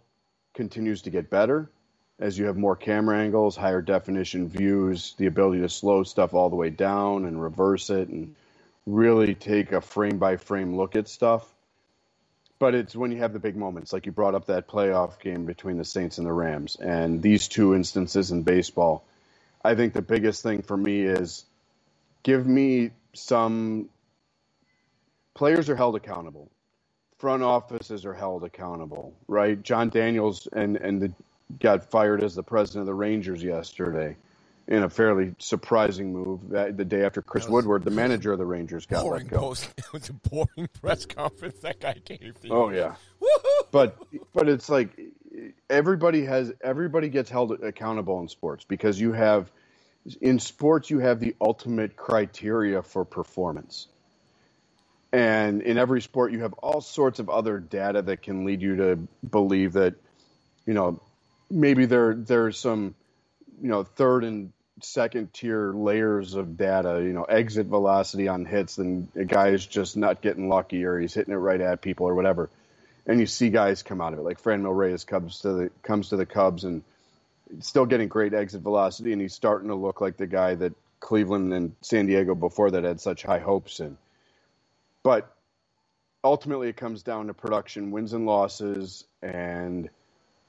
[0.54, 1.70] continues to get better
[2.18, 6.48] as you have more camera angles, higher definition views, the ability to slow stuff all
[6.48, 8.34] the way down and reverse it and
[8.86, 11.46] really take a frame by frame look at stuff.
[12.58, 15.44] But it's when you have the big moments, like you brought up that playoff game
[15.44, 19.04] between the Saints and the Rams, and these two instances in baseball.
[19.62, 21.44] I think the biggest thing for me is
[22.26, 23.88] give me some
[25.34, 26.50] players are held accountable.
[27.18, 29.62] Front offices are held accountable right?
[29.62, 31.12] Jon daniels and and the,
[31.60, 34.16] got fired as the president of the rangers yesterday
[34.66, 38.84] in a fairly surprising move the day after chris woodward the manager of the rangers
[38.84, 39.38] got let go.
[39.38, 42.96] post, it was a boring press conference that guy gave oh yeah.
[43.70, 43.96] But
[44.34, 44.90] but it's like
[45.70, 49.48] everybody has everybody gets held accountable in sports because you have–
[50.20, 53.88] in sports you have the ultimate criteria for performance.
[55.12, 58.76] And in every sport you have all sorts of other data that can lead you
[58.76, 59.94] to believe that
[60.66, 61.00] you know
[61.50, 62.94] maybe there there's some
[63.62, 68.76] you know third and second tier layers of data you know exit velocity on hits
[68.78, 72.06] and a guy is just not getting lucky or he's hitting it right at people
[72.06, 72.50] or whatever.
[73.06, 76.10] And you see guys come out of it like Franmil Reyes comes to the comes
[76.10, 76.82] to the Cubs and
[77.60, 81.52] still getting great exit velocity, and he's starting to look like the guy that Cleveland
[81.52, 83.96] and San Diego before that had such high hopes in.
[85.02, 85.32] But
[86.24, 89.88] ultimately, it comes down to production, wins and losses, and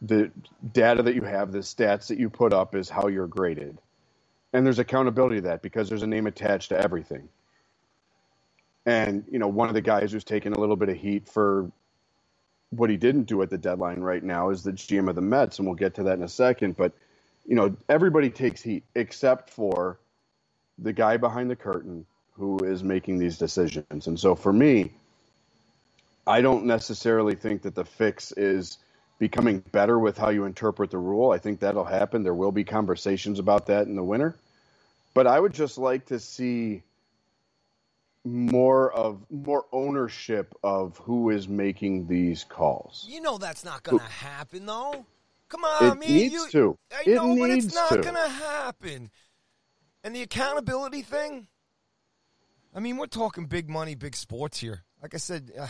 [0.01, 0.31] the
[0.73, 3.77] data that you have, the stats that you put up, is how you're graded.
[4.53, 7.29] And there's accountability to that because there's a name attached to everything.
[8.85, 11.69] And you know, one of the guys who's taking a little bit of heat for
[12.71, 15.59] what he didn't do at the deadline right now is the GM of the Mets,
[15.59, 16.75] and we'll get to that in a second.
[16.75, 16.93] But
[17.45, 19.97] you know, everybody takes heat except for
[20.77, 24.07] the guy behind the curtain who is making these decisions.
[24.07, 24.91] And so for me,
[26.27, 28.77] I don't necessarily think that the fix is
[29.17, 31.31] becoming better with how you interpret the rule.
[31.31, 32.21] I think that'll happen.
[32.21, 34.35] There will be conversations about that in the winter.
[35.13, 36.83] But I would just like to see
[38.31, 43.05] more of more ownership of who is making these calls.
[43.07, 45.05] You know that's not going to happen though.
[45.49, 46.77] Come on, it needs you, to.
[46.91, 49.09] I it know, but it's not going to happen.
[50.03, 51.47] And the accountability thing.
[52.75, 54.83] I mean, we're talking big money, big sports here.
[55.01, 55.67] Like I said, uh,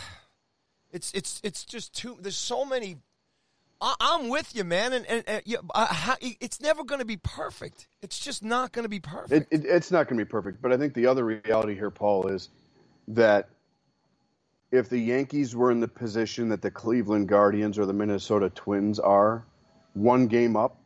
[0.90, 2.18] it's it's it's just too.
[2.20, 2.98] There's so many
[3.80, 7.04] I, am with you, man, and, and, and yeah, uh, how, it's never going to
[7.04, 7.86] be perfect.
[8.02, 9.52] It's just not going to be perfect.
[9.52, 10.60] It, it, it's not going to be perfect.
[10.60, 12.48] But I think the other reality here, Paul, is
[13.08, 13.48] that
[14.72, 18.98] if the Yankees were in the position that the Cleveland Guardians or the Minnesota Twins
[18.98, 19.44] are,
[19.94, 20.76] one game up,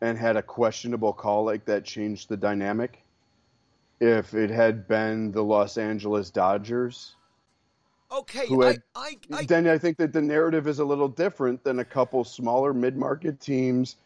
[0.00, 3.02] and had a questionable call like that changed the dynamic.
[4.00, 7.16] If it had been the Los Angeles Dodgers,
[8.10, 11.62] Okay, had, I, I, I, then I think that the narrative is a little different
[11.62, 13.96] than a couple smaller mid-market teams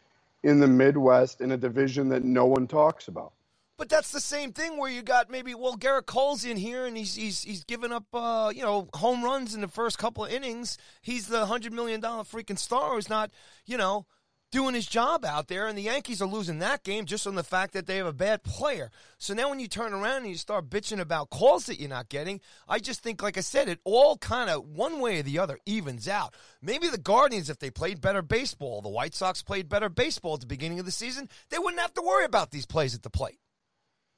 [0.42, 3.32] in the Midwest in a division that no one talks about.
[3.78, 6.96] But that's the same thing where you got maybe well Gerrit Cole's in here and
[6.96, 10.30] he's he's he's giving up uh, you know home runs in the first couple of
[10.30, 10.78] innings.
[11.00, 13.30] He's the hundred million dollar freaking star who's not
[13.66, 14.06] you know
[14.52, 17.42] doing his job out there, and the Yankees are losing that game just on the
[17.42, 18.90] fact that they have a bad player.
[19.18, 22.10] So now when you turn around and you start bitching about calls that you're not
[22.10, 25.38] getting, I just think, like I said, it all kind of one way or the
[25.40, 26.34] other evens out.
[26.60, 30.40] Maybe the Guardians, if they played better baseball, the White Sox played better baseball at
[30.40, 33.10] the beginning of the season, they wouldn't have to worry about these plays at the
[33.10, 33.38] plate.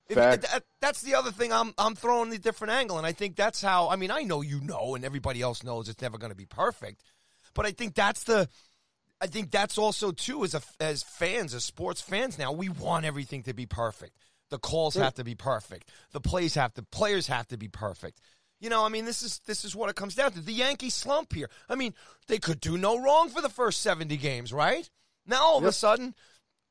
[0.08, 3.36] If, that, that's the other thing I'm I'm throwing the different angle, and I think
[3.36, 3.88] that's how.
[3.88, 6.44] I mean, I know you know, and everybody else knows it's never going to be
[6.44, 7.02] perfect,
[7.54, 8.50] but I think that's the
[9.24, 13.06] I think that's also too as a, as fans, as sports fans now, we want
[13.06, 14.18] everything to be perfect.
[14.50, 15.90] The calls have to be perfect.
[16.12, 18.20] The plays have to players have to be perfect.
[18.60, 20.42] You know, I mean, this is this is what it comes down to.
[20.42, 21.48] The Yankee slump here.
[21.70, 21.94] I mean,
[22.28, 24.90] they could do no wrong for the first seventy games, right?
[25.26, 26.14] Now all of a sudden,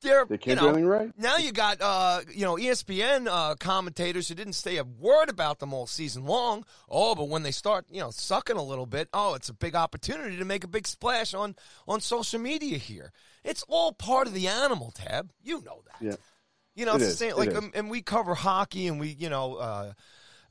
[0.03, 1.11] they're they you know, right.
[1.17, 5.59] Now you got uh, you know ESPN uh, commentators who didn't say a word about
[5.59, 6.65] them all season long.
[6.87, 9.75] Oh, but when they start you know sucking a little bit, oh, it's a big
[9.75, 11.55] opportunity to make a big splash on
[11.87, 13.11] on social media here.
[13.43, 15.31] It's all part of the animal, Tab.
[15.41, 16.05] You know that.
[16.05, 16.15] Yeah.
[16.75, 17.19] You know, it it's is.
[17.19, 17.37] the same.
[17.37, 19.55] Like, um, and we cover hockey, and we you know.
[19.55, 19.93] Uh,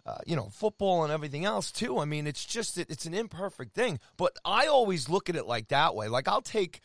[0.05, 1.99] uh, you know, football and everything else too.
[1.99, 5.69] I mean, it's just it's an imperfect thing, but I always look at it like
[5.69, 6.09] that way.
[6.09, 6.81] Like I'll take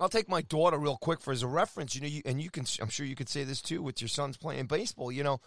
[0.00, 1.94] I'll take my daughter real quick for as a reference.
[1.94, 2.66] You know, you, and you can.
[2.80, 5.12] I'm sure you could say this too with your sons playing baseball.
[5.12, 5.40] You know,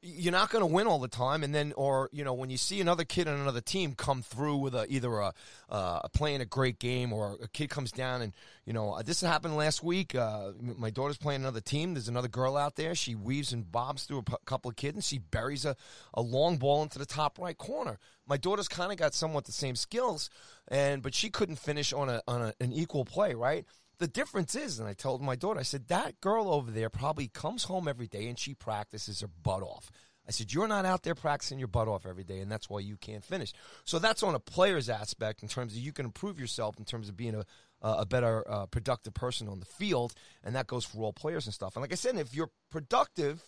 [0.00, 2.56] you're not going to win all the time, and then, or you know, when you
[2.56, 5.34] see another kid on another team come through with a either a
[5.68, 8.32] uh, playing a great game or a kid comes down and
[8.64, 10.14] you know this happened last week.
[10.14, 11.92] Uh, my daughter's playing another team.
[11.92, 12.94] There's another girl out there.
[12.94, 15.76] She weaves and bobs through a p- couple of kids, and she buries a,
[16.14, 17.98] a long ball into the top right corner.
[18.26, 20.30] My daughter's kind of got somewhat the same skills,
[20.68, 23.66] and but she couldn't finish on a on a, an equal play, right?
[24.02, 27.28] The difference is, and I told my daughter, I said, that girl over there probably
[27.28, 29.92] comes home every day and she practices her butt off.
[30.26, 32.80] I said, you're not out there practicing your butt off every day, and that's why
[32.80, 33.52] you can't finish.
[33.84, 37.08] So that's on a player's aspect in terms of you can improve yourself in terms
[37.08, 37.44] of being a,
[37.80, 41.54] a better, uh, productive person on the field, and that goes for all players and
[41.54, 41.76] stuff.
[41.76, 43.40] And like I said, if you're productive,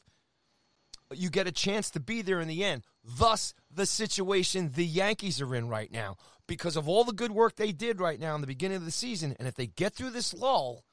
[1.13, 2.85] you get a chance to be there in the end.
[3.05, 7.57] Thus, the situation the Yankees are in right now because of all the good work
[7.57, 9.35] they did right now in the beginning of the season.
[9.39, 10.85] And if they get through this lull,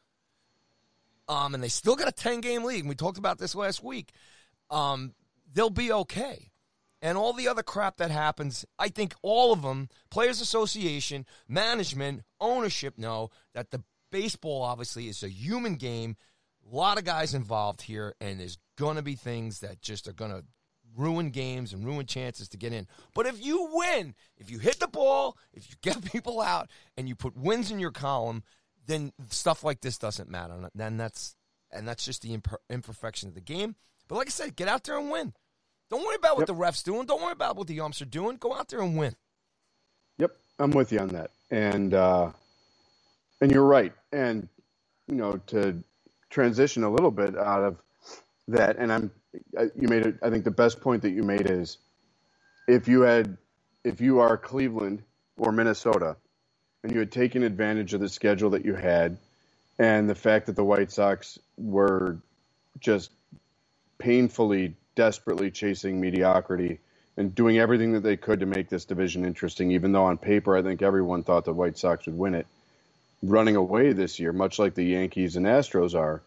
[1.28, 3.84] um, and they still got a 10 game lead, and we talked about this last
[3.84, 4.12] week,
[4.70, 5.14] um,
[5.54, 6.52] they'll be okay.
[7.02, 12.24] And all the other crap that happens, I think all of them, Players Association, management,
[12.40, 16.16] ownership, know that the baseball obviously is a human game.
[16.72, 20.14] A lot of guys involved here, and there's going to be things that just are
[20.14, 20.44] going to
[20.98, 22.88] ruin games and ruin chances to get in.
[23.14, 27.08] But if you win, if you hit the ball, if you get people out, and
[27.08, 28.44] you put wins in your column,
[28.88, 30.70] then stuff like this doesn't matter.
[30.76, 31.36] Then that's
[31.72, 33.76] and that's just the imper- imperfection of the game.
[34.08, 35.34] But like I said, get out there and win.
[35.90, 36.48] Don't worry about what Yep.
[36.48, 37.06] the refs doing.
[37.06, 38.38] Don't worry about what the umps are doing.
[38.38, 39.16] Go out there and win.
[40.18, 42.32] Yep, I'm with you on that, and uh,
[43.40, 43.94] and you're right.
[44.12, 44.48] And
[45.08, 45.84] you know, to
[46.30, 47.78] transition a little bit out of
[48.52, 49.12] that, and I'm
[49.76, 50.16] you made it.
[50.22, 51.78] I think the best point that you made is
[52.68, 53.38] if you had
[53.84, 55.04] if you are Cleveland
[55.38, 56.16] or Minnesota,
[56.84, 59.18] and you had taken advantage of the schedule that you had,
[59.80, 62.18] and the fact that the White Sox were
[62.80, 63.12] just
[63.98, 66.80] painfully, desperately chasing mediocrity
[67.18, 70.56] and doing everything that they could to make this division interesting, even though on paper
[70.56, 72.48] I think everyone thought the White Sox would win it.
[73.22, 76.22] Running away this year, much like the Yankees and Astros are.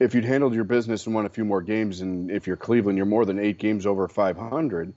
[0.00, 2.96] If you'd handled your business and won a few more games, and if you're Cleveland,
[2.98, 4.92] you're more than eight games over 500.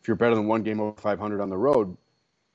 [0.00, 1.96] If you're better than one game over 500 on the road,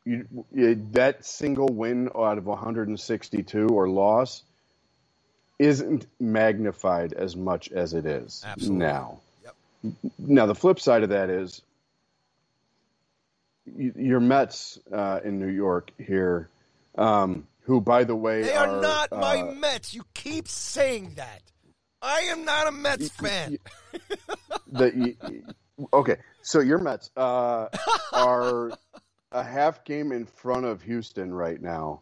[0.03, 4.43] you, you, that single win out of 162 or loss
[5.59, 8.77] isn't magnified as much as it is Absolutely.
[8.77, 9.19] now.
[9.43, 9.55] Yep.
[10.17, 11.61] Now the flip side of that is
[13.75, 16.49] your Mets uh, in New York here,
[16.97, 19.93] um, who by the way They are not my uh, Mets.
[19.93, 21.41] You keep saying that.
[22.01, 23.57] I am not a Mets fan.
[24.71, 25.41] the, y-
[25.93, 27.67] okay, so your Mets uh,
[28.13, 28.71] are
[29.33, 32.01] a half game in front of Houston right now,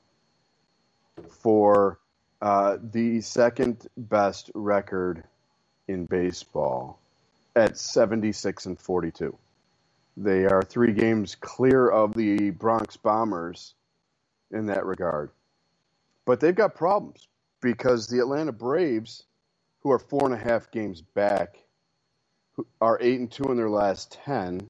[1.30, 2.00] for
[2.42, 5.24] uh, the second best record
[5.88, 7.00] in baseball
[7.56, 9.36] at 76 and 42.
[10.18, 13.74] They are three games clear of the Bronx Bombers
[14.52, 15.32] in that regard.
[16.26, 17.28] But they've got problems
[17.62, 19.24] because the Atlanta Braves,
[19.82, 21.58] who are four and a half games back,
[22.82, 24.68] are eight and two in their last ten.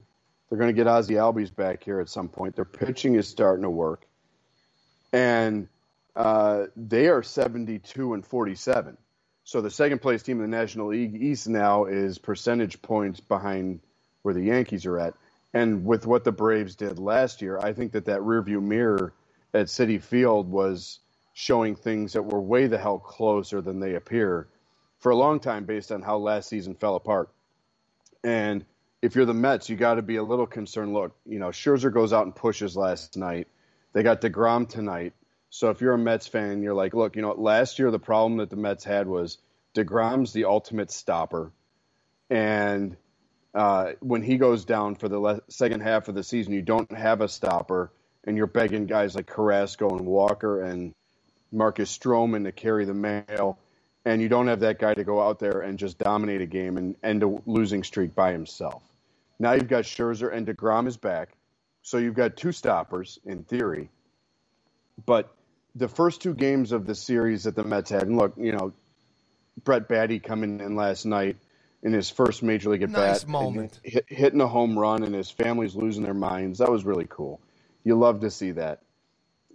[0.48, 2.56] They're going to get Ozzie Albies back here at some point.
[2.56, 4.06] Their pitching is starting to work,
[5.12, 5.68] and
[6.14, 8.96] uh, they are seventy-two and forty-seven.
[9.44, 13.80] So the second place team in the National League East now is percentage points behind
[14.22, 15.14] where the Yankees are at.
[15.54, 19.12] And with what the Braves did last year, I think that that rearview mirror
[19.54, 20.98] at Citi Field was
[21.38, 24.48] showing things that were way the hell closer than they appear
[25.00, 27.28] for a long time based on how last season fell apart.
[28.24, 28.64] And
[29.02, 30.94] if you're the Mets, you got to be a little concerned.
[30.94, 33.48] Look, you know, Scherzer goes out and pushes last night.
[33.92, 35.12] They got DeGrom tonight.
[35.50, 38.38] So if you're a Mets fan, you're like, look, you know, last year the problem
[38.38, 39.36] that the Mets had was
[39.74, 41.52] DeGrom's the ultimate stopper.
[42.30, 42.96] And
[43.54, 46.90] uh, when he goes down for the le- second half of the season, you don't
[46.92, 47.92] have a stopper,
[48.24, 50.94] and you're begging guys like Carrasco and Walker and
[51.52, 53.58] Marcus Stroman to carry the mail
[54.06, 56.76] and you don't have that guy to go out there and just dominate a game
[56.76, 58.82] and end a losing streak by himself.
[59.38, 61.30] Now you've got Scherzer and DeGrom is back,
[61.82, 63.90] so you've got two stoppers in theory.
[65.04, 65.34] But
[65.74, 68.72] the first two games of the series that the Mets had, and look, you know,
[69.64, 71.36] Brett Baty coming in last night
[71.82, 73.80] in his first major league at nice bat, moment.
[73.82, 76.60] Hit, hitting a home run, and his family's losing their minds.
[76.60, 77.40] That was really cool.
[77.82, 78.80] You love to see that.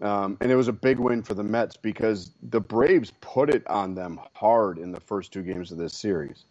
[0.01, 3.67] Um, and it was a big win for the Mets because the Braves put it
[3.67, 6.43] on them hard in the first two games of this series.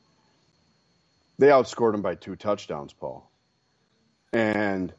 [1.39, 3.29] They outscored them by two touchdowns, Paul.
[4.33, 4.93] And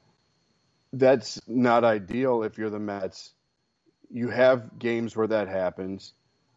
[0.91, 3.31] that's not ideal if you're the Mets.
[4.09, 6.11] You have games where that happens.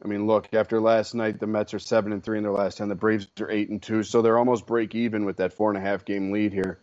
[0.04, 2.78] I mean, look, after last night, the Mets are seven and three in their last
[2.78, 2.88] ten.
[2.88, 5.78] The Braves are eight and two, so they're almost break even with that four and
[5.78, 6.80] a half game lead here.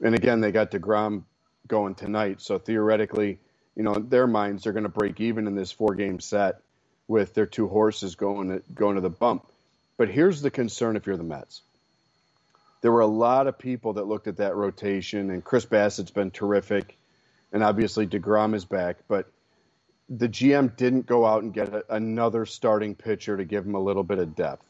[0.00, 1.24] And again, they got Degrom
[1.66, 3.40] going tonight, so theoretically,
[3.78, 6.60] you know, in their minds, they're going to break even in this four game set
[7.06, 9.46] with their two horses going to, going to the bump.
[9.96, 11.62] But here's the concern if you're the Mets.
[12.80, 16.32] There were a lot of people that looked at that rotation, and Chris Bassitt's been
[16.32, 16.98] terrific,
[17.52, 19.30] and obviously DeGrom is back, but
[20.08, 23.80] the GM didn't go out and get a, another starting pitcher to give him a
[23.80, 24.66] little bit of depth,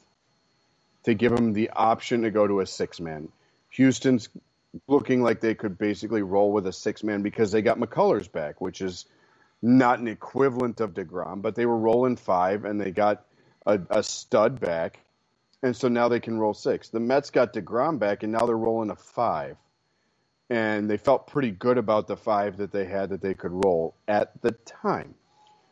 [1.04, 3.28] to give him the option to go to a six man.
[3.70, 4.28] Houston's
[4.86, 8.60] looking like they could basically roll with a six man because they got McCullers back,
[8.60, 9.06] which is
[9.62, 13.24] not an equivalent of DeGrom, but they were rolling five and they got
[13.66, 15.00] a, a stud back.
[15.62, 16.88] And so now they can roll six.
[16.88, 19.56] The Mets got DeGrom back and now they're rolling a five.
[20.50, 23.94] And they felt pretty good about the five that they had that they could roll
[24.06, 25.14] at the time.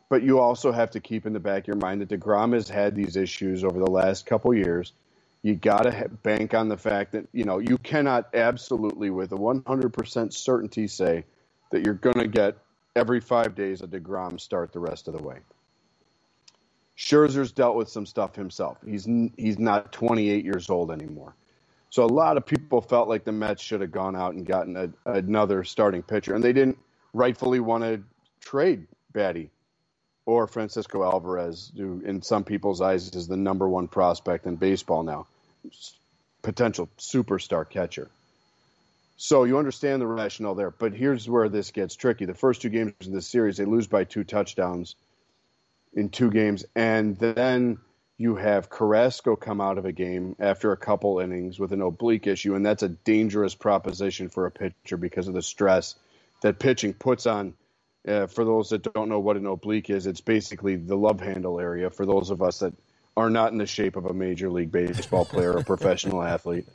[0.09, 2.69] But you also have to keep in the back of your mind that DeGrom has
[2.69, 4.93] had these issues over the last couple years
[5.43, 9.37] you got to bank on the fact that you know you cannot absolutely with a
[9.37, 11.23] 100% certainty say
[11.71, 12.57] that you're going to get
[12.95, 15.37] every five days a Degrom start the rest of the way.
[16.97, 18.77] Scherzer's dealt with some stuff himself.
[18.85, 21.35] He's he's not 28 years old anymore.
[21.89, 24.75] So a lot of people felt like the Mets should have gone out and gotten
[24.75, 26.77] a, another starting pitcher, and they didn't
[27.13, 28.01] rightfully want to
[28.41, 29.49] trade Baty
[30.27, 35.01] or Francisco Alvarez, who in some people's eyes is the number one prospect in baseball
[35.01, 35.25] now,
[36.41, 38.09] potential superstar catcher.
[39.15, 40.69] So you understand the rationale there.
[40.69, 42.25] But here's where this gets tricky.
[42.25, 44.95] The first two games in this series, they lose by two touchdowns
[45.93, 46.65] in two games.
[46.75, 47.77] And then
[48.17, 52.27] you have Carrasco come out of a game after a couple innings with an oblique
[52.27, 52.53] issue.
[52.53, 55.95] And that's a dangerous proposition for a pitcher because of the stress
[56.41, 57.53] that pitching puts on–
[58.07, 61.59] uh, for those that don't know what an oblique is, it's basically the love handle
[61.59, 62.73] area for those of us that
[63.15, 66.67] are not in the shape of a major league baseball player or professional athlete.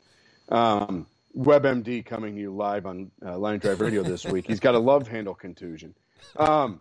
[0.49, 4.47] Um, WebMD coming to you live on uh, Line Drive Radio this week.
[4.47, 5.95] He's got a love handle contusion.
[6.37, 6.81] Um,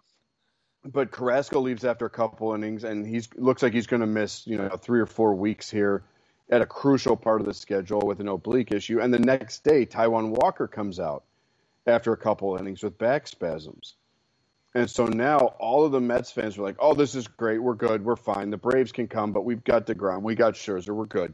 [0.83, 4.45] but Carrasco leaves after a couple innings, and he's looks like he's going to miss
[4.47, 6.03] you know three or four weeks here
[6.49, 8.99] at a crucial part of the schedule with an oblique issue.
[8.99, 11.23] And the next day, Taijuan Walker comes out
[11.87, 13.95] after a couple innings with back spasms.
[14.73, 17.59] And so now all of the Mets fans are like, "Oh, this is great.
[17.59, 18.05] We're good.
[18.05, 18.51] We're fine.
[18.51, 20.21] The Braves can come, but we've got Degrom.
[20.21, 20.95] We got Scherzer.
[20.95, 21.33] We're good.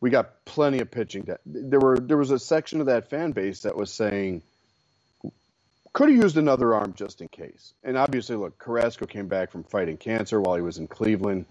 [0.00, 3.62] We got plenty of pitching." There were there was a section of that fan base
[3.62, 4.42] that was saying,
[5.94, 9.64] "Could have used another arm just in case." And obviously, look, Carrasco came back from
[9.64, 11.46] fighting cancer while he was in Cleveland,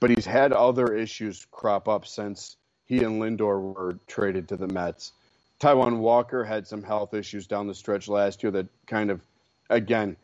[0.00, 2.56] but he's had other issues crop up since
[2.86, 5.12] he and Lindor were traded to the Mets.
[5.60, 9.22] Taijuan Walker had some health issues down the stretch last year that kind of,
[9.70, 10.16] again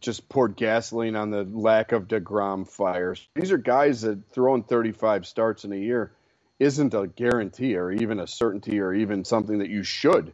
[0.00, 3.26] just poured gasoline on the lack of DeGrom fires.
[3.34, 6.12] These are guys that throwing 35 starts in a year
[6.58, 10.32] isn't a guarantee or even a certainty or even something that you should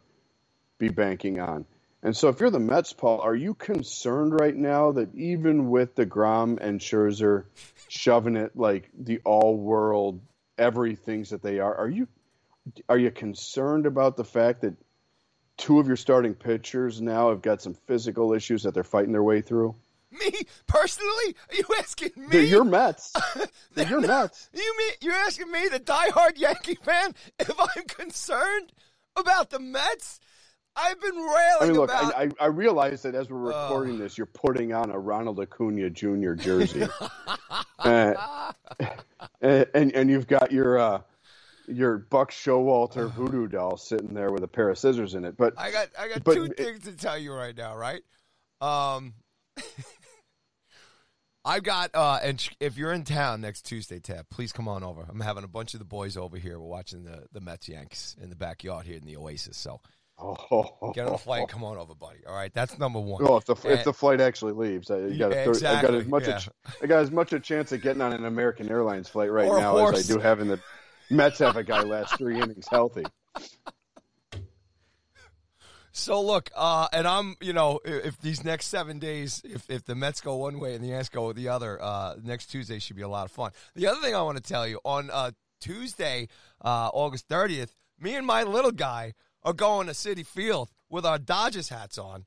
[0.77, 1.65] be banking on.
[2.03, 5.95] And so if you're the Mets, Paul, are you concerned right now that even with
[5.95, 7.45] DeGrom and Scherzer
[7.87, 10.21] shoving it like the all world
[10.57, 12.07] everything's that they are, are you
[12.89, 14.73] are you concerned about the fact that
[15.57, 19.23] two of your starting pitchers now have got some physical issues that they're fighting their
[19.23, 19.75] way through?
[20.11, 20.31] Me
[20.67, 21.35] personally?
[21.49, 22.27] Are you asking me?
[22.29, 23.13] They're your Mets.
[23.73, 24.49] They're your Mets.
[24.53, 28.71] You mean you're asking me, the diehard Yankee fan, if I'm concerned
[29.17, 30.19] about the Mets?
[30.77, 32.15] I've been railing I mean, look, about.
[32.15, 35.89] I, I, I realize that as we're recording this, you're putting on a Ronald Acuna
[35.89, 36.33] Jr.
[36.35, 36.85] jersey,
[37.79, 38.51] uh,
[39.41, 41.01] and, and and you've got your uh,
[41.67, 45.37] your Buck Showalter voodoo doll sitting there with a pair of scissors in it.
[45.37, 48.01] But I got I got but two things to tell you right now, right?
[48.61, 49.13] Um,
[51.45, 55.05] I've got uh, and if you're in town next Tuesday, Tab, please come on over.
[55.07, 56.59] I'm having a bunch of the boys over here.
[56.59, 59.57] We're watching the the Mets Yanks in the backyard here in the Oasis.
[59.57, 59.79] So
[60.17, 62.19] oh, get on the flight and come on over, buddy.
[62.27, 63.23] All right, that's number one.
[63.23, 65.93] Well, if the if the flight actually leaves, I, you got a third, I got
[65.93, 66.37] as much yeah.
[66.37, 66.49] a, ch-
[66.81, 69.59] I got as much a chance of getting on an American Airlines flight right Or
[69.59, 70.59] now as I do having the
[71.09, 73.05] Mets have a guy last three innings healthy.
[75.97, 79.95] So look, uh, and I'm, you know, if these next seven days, if, if the
[79.95, 83.01] Mets go one way and the Yanks go the other, uh, next Tuesday should be
[83.01, 83.51] a lot of fun.
[83.75, 85.31] The other thing I want to tell you on uh,
[85.61, 86.27] Tuesday,
[86.61, 91.17] uh, August 30th, me and my little guy are going to Citi Field with our
[91.17, 92.25] Dodgers hats on.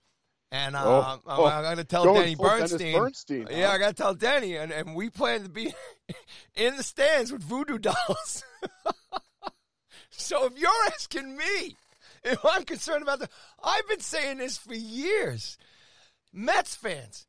[0.50, 2.96] And uh, Oh, I'm, oh, I'm going to tell Danny Bernstein.
[2.96, 3.74] Bernstein, Yeah, huh?
[3.74, 5.74] I got to tell Danny, and, and we plan to be
[6.54, 8.44] in the stands with voodoo dolls.
[10.10, 11.76] so if you're asking me,
[12.24, 13.28] if I'm concerned about the,
[13.62, 15.58] I've been saying this for years.
[16.32, 17.26] Mets fans,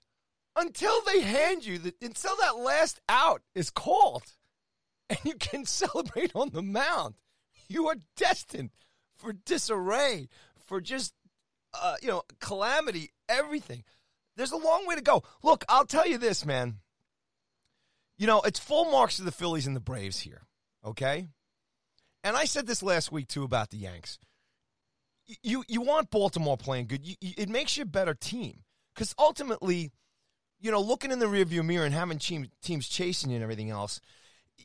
[0.56, 4.24] until they hand you the, until that last out is called,
[5.10, 7.16] and you can celebrate on the mound,
[7.68, 8.72] you are destined
[9.18, 10.30] for disarray,
[10.66, 11.14] for just
[11.74, 13.84] uh, you know calamity, everything.
[14.36, 15.24] There's a long way to go.
[15.44, 16.80] Look, I'll tell you this, man.
[18.18, 20.42] You know, it's full marks to the Phillies and the Braves here,
[20.86, 21.28] okay?
[22.24, 24.20] And I said this last week too about the Yanks
[25.44, 27.06] you you want Baltimore playing good.
[27.06, 28.64] You, you, it makes you a better team
[28.94, 29.92] because ultimately,
[30.60, 33.70] you know, looking in the rearview mirror and having team, teams chasing you and everything
[33.70, 34.02] else,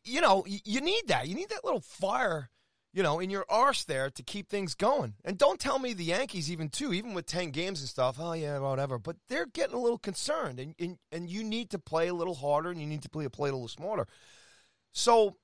[0.04, 1.28] you know, you, you need that.
[1.28, 2.50] You need that little fire,
[2.94, 5.14] you know, in your arse there to keep things going.
[5.24, 8.16] And don't tell me the Yankees even too, even with ten games and stuff.
[8.20, 8.98] Oh yeah, whatever.
[9.00, 12.36] But they're getting a little concerned, and and, and you need to play a little
[12.36, 14.06] harder, and you need to play play a little smarter.
[14.92, 15.36] So,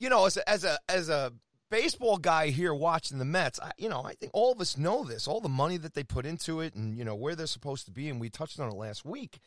[0.00, 1.34] you know, as a, as a as a
[1.70, 5.04] baseball guy here watching the Mets, I, you know, I think all of us know
[5.04, 7.84] this, all the money that they put into it, and you know where they're supposed
[7.84, 9.40] to be, and we touched on it last week.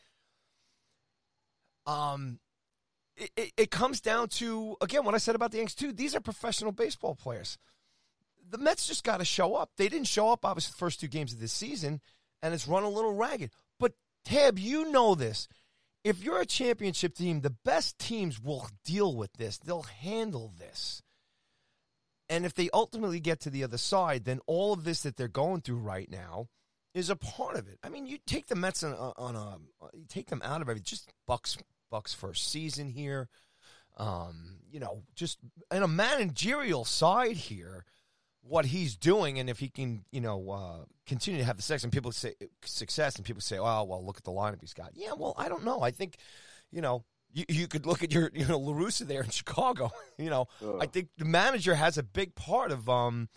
[1.86, 2.38] Um,
[3.16, 5.92] it, it, it comes down to again what I said about the Yankees too.
[5.92, 7.58] These are professional baseball players.
[8.50, 9.70] The Mets just got to show up.
[9.76, 12.00] They didn't show up obviously the first two games of this season,
[12.42, 13.50] and it's run a little ragged.
[13.78, 13.92] But
[14.24, 15.48] Tab, you know this.
[16.04, 19.58] If you're a championship team, the best teams will deal with this.
[19.58, 21.00] They'll handle this.
[22.28, 25.28] And if they ultimately get to the other side, then all of this that they're
[25.28, 26.48] going through right now
[26.94, 27.78] is a part of it.
[27.82, 29.58] I mean, you take the Mets on, a- on a,
[29.96, 30.84] you take them out of everything.
[30.84, 31.56] Just Bucks,
[31.92, 33.28] Bucks first season here.
[33.98, 35.38] Um, you know, just
[35.70, 37.84] in a managerial side here,
[38.40, 41.84] what he's doing, and if he can, you know, uh, continue to have the sex,
[41.84, 42.34] and people say
[42.64, 45.50] success, and people say, "Oh, well, look at the lineup he's got." Yeah, well, I
[45.50, 45.82] don't know.
[45.82, 46.16] I think,
[46.70, 49.90] you know, you, you could look at your, you know, La Russa there in Chicago.
[50.18, 50.46] You know,
[50.80, 53.28] I think the manager has a big part of um,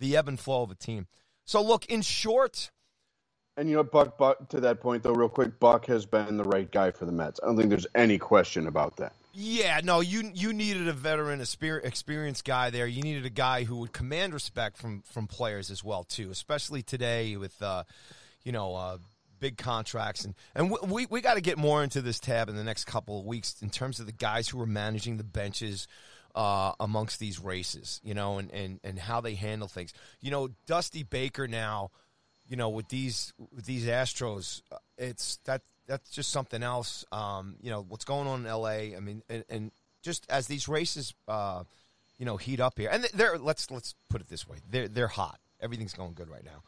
[0.00, 1.06] the ebb and flow of a team.
[1.44, 2.72] So, look, in short,
[3.56, 6.44] And you know, Buck, Buck, to that point though, real quick, Buck has been the
[6.44, 7.38] right guy for the Mets.
[7.42, 9.12] I don't think there's any question about that.
[9.34, 12.86] Yeah, no, you you needed a veteran, experienced guy there.
[12.86, 16.82] You needed a guy who would command respect from from players as well too, especially
[16.82, 17.84] today with uh,
[18.44, 18.98] you know uh,
[19.40, 22.64] big contracts and and we, we got to get more into this tab in the
[22.64, 25.86] next couple of weeks in terms of the guys who are managing the benches.
[26.34, 29.92] Uh, amongst these races, you know, and, and, and how they handle things.
[30.22, 31.90] You know, Dusty Baker now,
[32.52, 37.02] you know, with these with these Astros, uh, it's that that's just something else.
[37.10, 38.94] Um, you know, what's going on in L.A.
[38.94, 39.72] I mean, and, and
[40.02, 41.64] just as these races, uh,
[42.18, 45.08] you know, heat up here, and they're let's let's put it this way, they're they're
[45.08, 45.40] hot.
[45.62, 46.62] Everything's going good right now.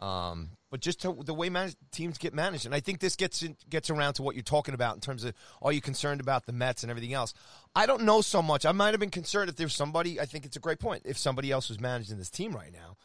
[0.00, 3.42] Um, but just to, the way managed, teams get managed, and I think this gets
[3.42, 6.46] in, gets around to what you're talking about in terms of are you concerned about
[6.46, 7.34] the Mets and everything else.
[7.74, 8.64] I don't know so much.
[8.64, 10.18] I might have been concerned if there's somebody.
[10.20, 11.02] I think it's a great point.
[11.04, 12.96] If somebody else was managing this team right now,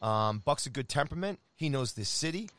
[0.00, 1.38] um, Buck's a good temperament.
[1.54, 2.50] He knows this city.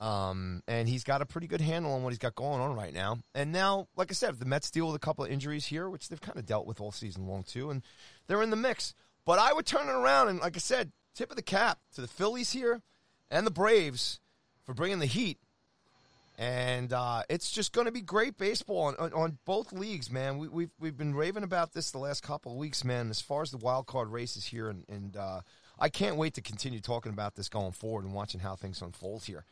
[0.00, 2.94] Um, and he's got a pretty good handle on what he's got going on right
[2.94, 3.18] now.
[3.34, 6.08] And now, like I said, the Mets deal with a couple of injuries here, which
[6.08, 7.82] they've kind of dealt with all season long too, and
[8.26, 8.94] they're in the mix.
[9.26, 12.00] But I would turn it around and, like I said, tip of the cap to
[12.00, 12.80] the Phillies here
[13.30, 14.20] and the Braves
[14.64, 15.38] for bringing the heat.
[16.38, 20.38] And uh, it's just going to be great baseball on, on, on both leagues, man.
[20.38, 23.10] We, we've we've been raving about this the last couple of weeks, man.
[23.10, 25.40] As far as the wild card races here, and, and uh,
[25.80, 29.24] I can't wait to continue talking about this going forward and watching how things unfold
[29.24, 29.44] here.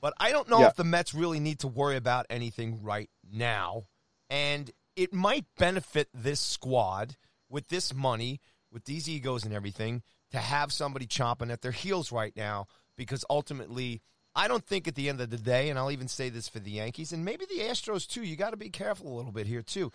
[0.00, 0.68] But I don't know Yeah.
[0.68, 3.86] if the Mets really need to worry about anything right now.
[4.28, 7.16] And it might benefit this squad
[7.48, 8.40] with this money,
[8.70, 10.02] with these egos and everything,
[10.32, 14.02] to have somebody chomping at their heels right now because ultimately,
[14.34, 16.58] I don't think at the end of the day, and I'll even say this for
[16.58, 19.46] the Yankees and maybe the Astros too, you got to be careful a little bit
[19.46, 19.92] here too.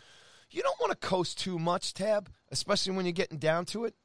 [0.49, 3.95] You don't want to coast too much, Tab, especially when you're getting down to it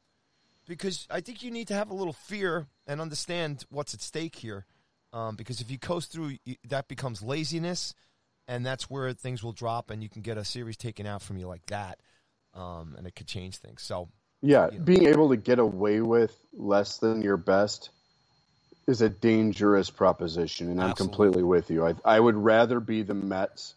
[0.66, 4.36] because I think you need to have a little fear and understand what's at stake
[4.36, 4.66] here.
[5.12, 7.94] Um, because if you coast through, you, that becomes laziness,
[8.48, 11.38] and that's where things will drop, and you can get a series taken out from
[11.38, 12.00] you like that,
[12.52, 13.82] um, and it could change things.
[13.82, 14.08] So,
[14.42, 14.84] Yeah, you know.
[14.84, 17.90] being able to get away with less than your best
[18.88, 21.86] is a dangerous proposition, and I'm completely with you.
[21.86, 23.74] I, I would rather be the Mets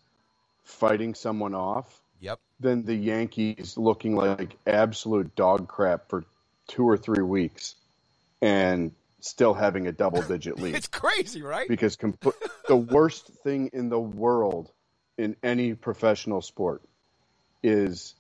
[0.64, 6.26] fighting someone off yep, than the Yankees looking like absolute dog crap for
[6.68, 7.76] two or three weeks
[8.42, 10.76] and still having a double digit lead.
[10.76, 11.68] it's crazy, right?
[11.68, 12.34] because comp-
[12.68, 14.72] the worst thing in the world
[15.18, 16.82] in any professional sport
[17.64, 18.14] is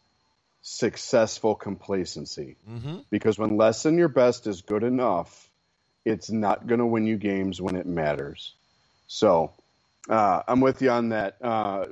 [0.61, 2.57] successful complacency.
[2.69, 2.97] Mm-hmm.
[3.09, 5.49] Because when less than your best is good enough,
[6.03, 8.53] it's not going to win you games when it matters.
[9.07, 9.51] So
[10.09, 11.37] uh, I'm with you on that.
[11.41, 11.85] Uh,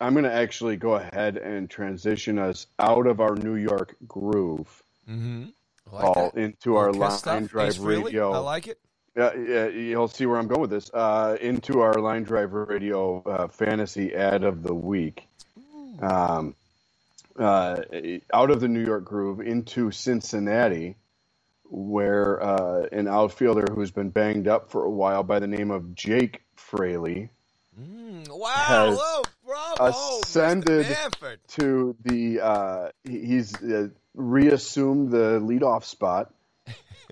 [0.00, 4.82] I'm going to actually go ahead and transition us out of our New York groove,
[5.08, 5.50] Mm-hmm.
[5.92, 7.46] all into our line stuff.
[7.48, 8.32] drive Ace Frehley, radio.
[8.32, 8.78] I like it.
[9.16, 10.90] Yeah, yeah, you'll see where I'm going with this.
[10.92, 15.26] Uh, into our line drive radio uh, fantasy ad of the week.
[16.00, 16.54] Um,
[17.38, 17.82] uh,
[18.32, 20.96] out of the New York groove into Cincinnati,
[21.64, 25.94] where uh, an outfielder who's been banged up for a while by the name of
[25.94, 27.30] Jake Fraley
[27.78, 30.96] Mm, wow, has hello, bravo, ascended
[31.48, 36.32] to the uh, he's uh, reassumed the leadoff spot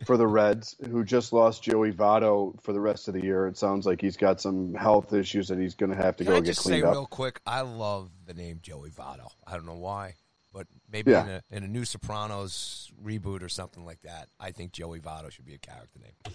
[0.04, 3.46] for the Reds, who just lost Joey Votto for the rest of the year.
[3.46, 6.32] It sounds like he's got some health issues that he's going to have to Can
[6.32, 6.92] go I get just say cleaned up.
[6.94, 7.40] real quick?
[7.46, 9.28] I love the name Joey Votto.
[9.46, 10.14] I don't know why,
[10.52, 11.22] but maybe Yeah.
[11.22, 15.30] in, a, in a new Sopranos reboot or something like that, I think Joey Votto
[15.30, 16.34] should be a character name.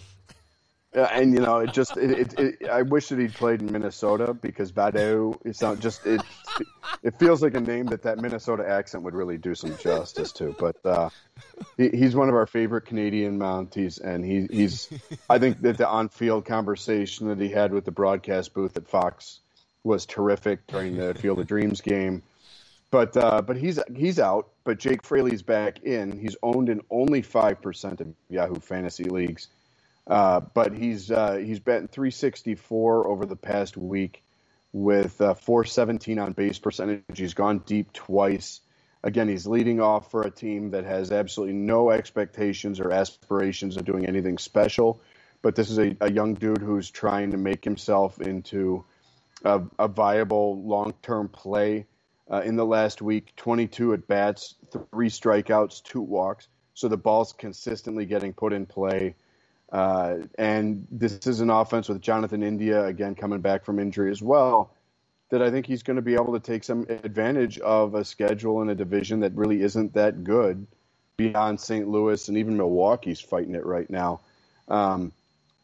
[0.92, 4.34] And you know, it just it, it, it, I wish that he'd played in Minnesota
[4.34, 6.20] because Vado it's not just it
[7.04, 10.54] it feels like a name that that Minnesota accent would really do some justice to.
[10.58, 11.10] But uh,
[11.76, 14.88] he, he's one of our favorite Canadian Mounties, and he, he's
[15.28, 19.38] I think that the on-field conversation that he had with the broadcast booth at Fox
[19.84, 22.24] was terrific during the Field of Dreams game.
[22.90, 24.48] But uh, but he's he's out.
[24.64, 26.18] But Jake Fraley's back in.
[26.18, 29.46] He's owned in only five percent of Yahoo fantasy leagues.
[30.06, 34.22] Uh, but he's uh, he's batting 364 over the past week
[34.72, 37.02] with uh, 417 on base percentage.
[37.14, 38.60] He's gone deep twice.
[39.02, 43.84] Again, he's leading off for a team that has absolutely no expectations or aspirations of
[43.84, 45.00] doing anything special.
[45.42, 48.84] But this is a, a young dude who's trying to make himself into
[49.44, 51.86] a, a viable long term play.
[52.30, 54.54] Uh, in the last week, 22 at bats,
[54.92, 56.46] three strikeouts, two walks.
[56.74, 59.16] So the ball's consistently getting put in play.
[59.70, 64.20] Uh, and this is an offense with Jonathan India again coming back from injury as
[64.22, 64.74] well.
[65.30, 68.62] That I think he's going to be able to take some advantage of a schedule
[68.62, 70.66] and a division that really isn't that good
[71.16, 71.86] beyond St.
[71.86, 74.20] Louis and even Milwaukee's fighting it right now.
[74.66, 75.12] Um,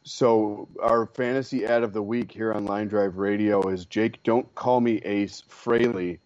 [0.05, 4.23] so our fantasy ad of the week here on Line Drive Radio is Jake.
[4.23, 6.21] Don't call me Ace Fraley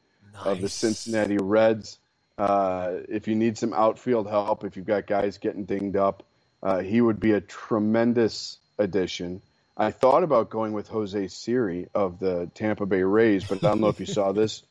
[0.45, 1.99] of the Cincinnati Reds.
[2.37, 6.25] Uh, if you need some outfield help, if you've got guys getting dinged up,
[6.63, 9.43] uh, he would be a tremendous addition.
[9.77, 13.81] I thought about going with Jose Siri of the Tampa Bay Rays, but I don't
[13.81, 14.63] know if you saw this,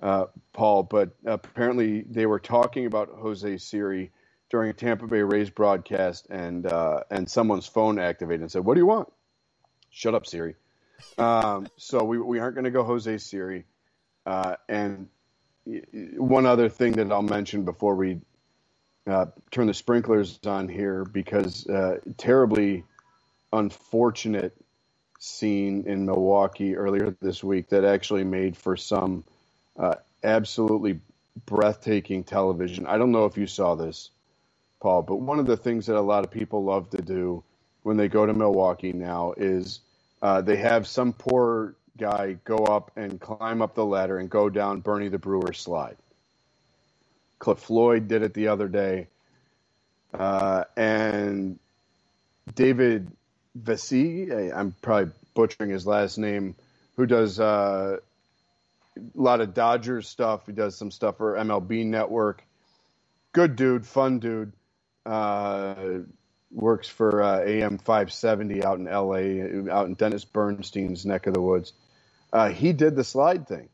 [0.00, 0.84] uh, Paul.
[0.84, 4.12] But apparently they were talking about Jose Siri
[4.50, 8.74] during a Tampa Bay Rays broadcast, and uh, and someone's phone activated and said, "What
[8.74, 9.12] do you want?"
[9.90, 10.54] Shut up, Siri.
[11.18, 13.64] Um, so we we aren't going to go Jose Siri.
[14.26, 15.08] Uh, and
[16.16, 18.20] one other thing that I'll mention before we
[19.06, 22.84] uh, turn the sprinklers on here, because uh, terribly
[23.52, 24.56] unfortunate
[25.18, 29.24] scene in Milwaukee earlier this week that actually made for some
[29.78, 31.00] uh, absolutely
[31.46, 32.86] breathtaking television.
[32.86, 34.10] I don't know if you saw this,
[34.80, 37.44] Paul, but one of the things that a lot of people love to do
[37.82, 39.80] when they go to Milwaukee now is
[40.22, 44.48] Uh, they have some poor guy go up and climb up the ladder and go
[44.48, 45.96] down Bernie the Brewer slide.
[47.38, 49.08] Cliff Floyd did it the other day.
[50.12, 51.58] Uh, and
[52.54, 53.10] David
[53.54, 56.54] Vesey, I'm probably butchering his last name,
[56.96, 57.98] who does uh,
[58.96, 60.46] a lot of Dodgers stuff.
[60.46, 62.44] He does some stuff for MLB Network.
[63.32, 64.52] Good dude, fun dude.
[65.04, 65.74] Uh,
[66.52, 71.40] works for uh, AM 570 out in LA, out in Dennis Bernstein's neck of the
[71.40, 71.72] woods.
[72.32, 73.68] Uh, he did the slide thing.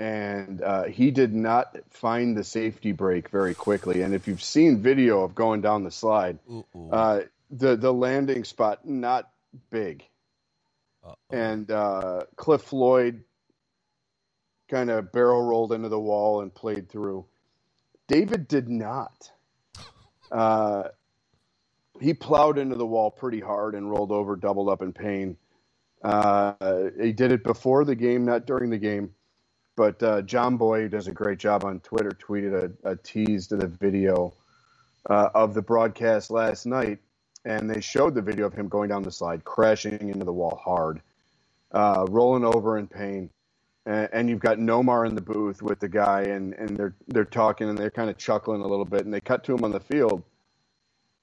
[0.00, 4.00] And uh, he did not find the safety brake very quickly.
[4.00, 6.38] And if you've seen video of going down the slide,
[6.90, 7.20] uh,
[7.50, 9.28] the the landing spot not
[9.70, 10.02] big.
[11.04, 11.36] Uh-oh.
[11.36, 13.24] And uh, Cliff Floyd
[14.70, 17.26] kind of barrel rolled into the wall and played through.
[18.08, 19.30] David did not.
[20.32, 20.84] Uh,
[22.00, 25.36] he plowed into the wall pretty hard and rolled over, doubled up in pain.
[26.04, 26.54] Uh,
[27.02, 29.10] he did it before the game, not during the game.
[29.80, 32.10] But uh, Jomboy who does a great job on Twitter.
[32.10, 34.34] Tweeted a, a tease to the video
[35.08, 36.98] uh, of the broadcast last night,
[37.46, 40.60] and they showed the video of him going down the slide, crashing into the wall
[40.62, 41.00] hard,
[41.72, 43.30] uh, rolling over in pain.
[43.86, 47.24] And, and, you've got Nomar in the booth with the guy, and, and they're they're
[47.24, 49.72] talking and they're kind of chuckling a little bit, and they cut to him on
[49.72, 50.22] the field,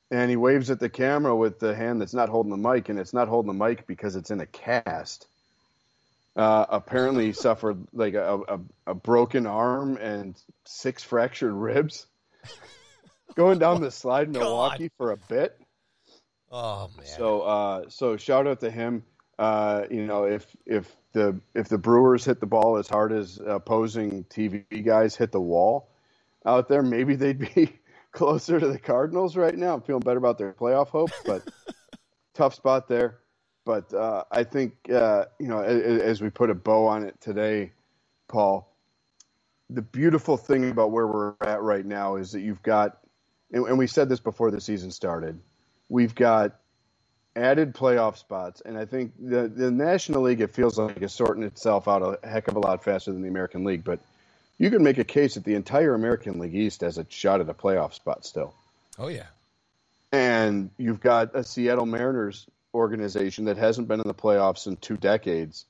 [0.10, 2.98] and he waves at the camera with the hand that's not holding the mic, and
[2.98, 5.28] it's not holding the mic because it's in a cast.
[6.38, 12.06] Uh, apparently, suffered like a, a, a, broken arm and six fractured ribs.
[13.36, 15.60] Going down the slide in Milwaukee for a bit.
[16.52, 17.08] Oh man!
[17.08, 19.04] So, uh, so shout out to him.
[19.40, 23.40] Uh, you know, if if the if the Brewers hit the ball as hard as
[23.44, 25.90] opposing TV guys hit the wall
[26.46, 27.74] out there, maybe they'd be
[28.12, 29.74] closer to the Cardinals right now.
[29.74, 31.48] I'm feeling better about their playoff hopes, but
[32.36, 33.22] tough spot there.
[33.68, 37.20] But uh, I think uh, you know, as, as, we put a bow on it
[37.20, 37.74] today,
[38.30, 38.74] Paul,
[39.70, 43.00] the beautiful thing about where we're at right now is that you've got,
[43.52, 45.38] and, and we said this before the season started,
[45.90, 46.62] we've got
[47.36, 51.44] added playoff spots, and I think the the National League it feels like it's sorting
[51.44, 54.00] itself out a heck of a lot faster than the American League, but
[54.60, 57.50] you can make a case that the entire American League East has a shot at
[57.50, 58.54] a playoff spot still.
[58.98, 59.26] Oh yeah.
[60.14, 62.48] And you've got a Seattle Mariners
[62.78, 65.66] organization that hasn't been in the playoffs in two decades,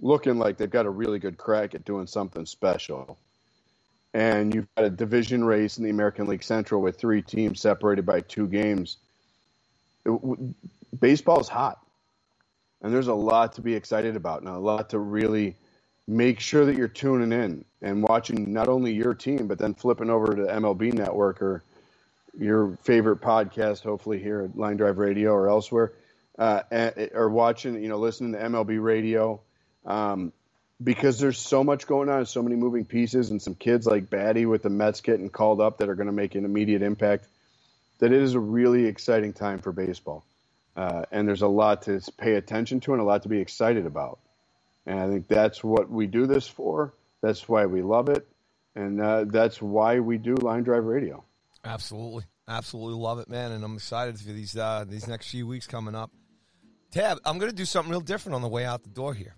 [0.00, 3.18] looking like they've got a really good crack at doing something special.
[4.14, 8.04] And you've got a division race in the American League Central with three teams separated
[8.04, 8.98] by two games.
[11.00, 11.84] Baseball is hot,
[12.82, 15.56] and there's a lot to be excited about, and a lot to really
[16.06, 20.10] make sure that you're tuning in and watching not only your team, but then flipping
[20.10, 21.62] over to MLB Network or
[22.38, 25.92] your favorite podcast, hopefully here at Line Drive Radio or elsewhere,
[26.38, 26.62] uh,
[27.14, 29.40] or watching, you know, listening to MLB Radio,
[29.84, 30.32] um,
[30.82, 34.46] because there's so much going on, so many moving pieces, and some kids like Baty
[34.46, 37.26] with the Mets getting called up that are going to make an immediate impact.
[37.98, 40.24] That it is a really exciting time for baseball,
[40.74, 43.86] uh, and there's a lot to pay attention to and a lot to be excited
[43.86, 44.18] about.
[44.86, 46.94] And I think that's what we do this for.
[47.20, 48.26] That's why we love it,
[48.74, 51.22] and uh, that's why we do Line Drive Radio.
[51.64, 53.52] Absolutely, absolutely love it, man.
[53.52, 56.10] And I'm excited for these uh, these next few weeks coming up.
[56.92, 59.34] Tab, I'm going to do something real different on the way out the door here.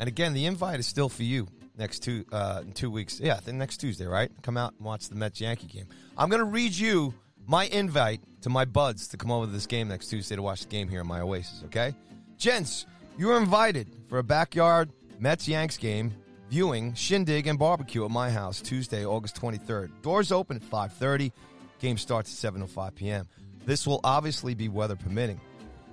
[0.00, 1.46] And again, the invite is still for you
[1.78, 3.20] next two uh, in two weeks.
[3.20, 4.30] Yeah, the next Tuesday, right?
[4.42, 5.86] Come out and watch the Mets Yankee game.
[6.18, 7.14] I'm going to read you
[7.46, 10.62] my invite to my buds to come over to this game next Tuesday to watch
[10.62, 11.62] the game here in my Oasis.
[11.66, 11.94] Okay,
[12.36, 12.86] gents,
[13.16, 16.12] you are invited for a backyard Mets Yanks game
[16.50, 19.90] viewing, shindig, and barbecue at my house Tuesday, August 23rd.
[20.02, 21.30] Doors open at 5:30.
[21.78, 23.28] Game starts at 7:05 p.m.
[23.64, 25.40] This will obviously be weather permitting.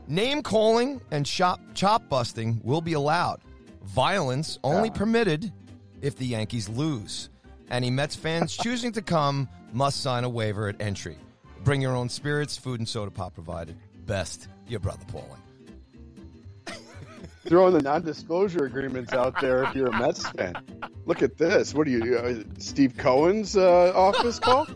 [0.10, 3.42] Name calling and shop chop busting will be allowed.
[3.84, 4.96] Violence only yeah.
[4.96, 5.52] permitted
[6.02, 7.30] if the Yankees lose.
[7.70, 11.18] Any Mets fans choosing to come must sign a waiver at entry.
[11.66, 13.76] Bring your own spirits, food and soda pop provided.
[14.06, 15.42] Best, your brother Pauling.
[17.46, 20.56] throwing the non-disclosure agreements out there if you're a Mets fan.
[21.06, 21.74] Look at this.
[21.74, 24.68] What are you, uh, Steve Cohen's uh, office call?
[24.68, 24.74] you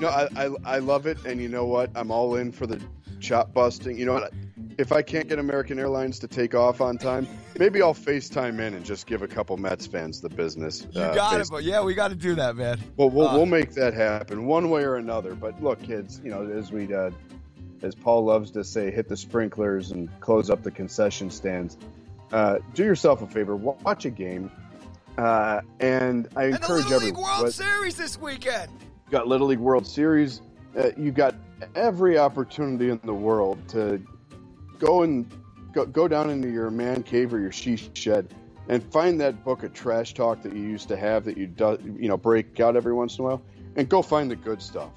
[0.00, 1.90] know, I, I, I love it, and you know what?
[1.94, 2.80] I'm all in for the
[3.20, 3.98] chop busting.
[3.98, 4.32] You know what?
[4.78, 8.74] If I can't get American Airlines to take off on time, maybe I'll FaceTime in
[8.74, 10.86] and just give a couple Mets fans the business.
[10.92, 12.80] You uh, got it, but yeah, we got to do that, man.
[12.96, 15.34] Well, we'll, uh, we'll make that happen one way or another.
[15.34, 17.10] But look, kids, you know, as we uh,
[17.82, 21.76] as Paul loves to say, hit the sprinklers and close up the concession stands.
[22.32, 24.50] Uh, do yourself a favor, watch a game,
[25.18, 27.04] uh, and I and encourage everyone.
[27.04, 28.70] League World Series this weekend.
[28.80, 30.42] You got Little League World Series.
[30.78, 31.34] Uh, you got
[31.74, 34.02] every opportunity in the world to
[34.78, 35.30] go and
[35.72, 38.34] go, go down into your man cave or your she shed
[38.68, 41.78] and find that book of trash talk that you used to have that you do,
[41.98, 43.42] you know break out every once in a while
[43.76, 44.90] and go find the good stuff.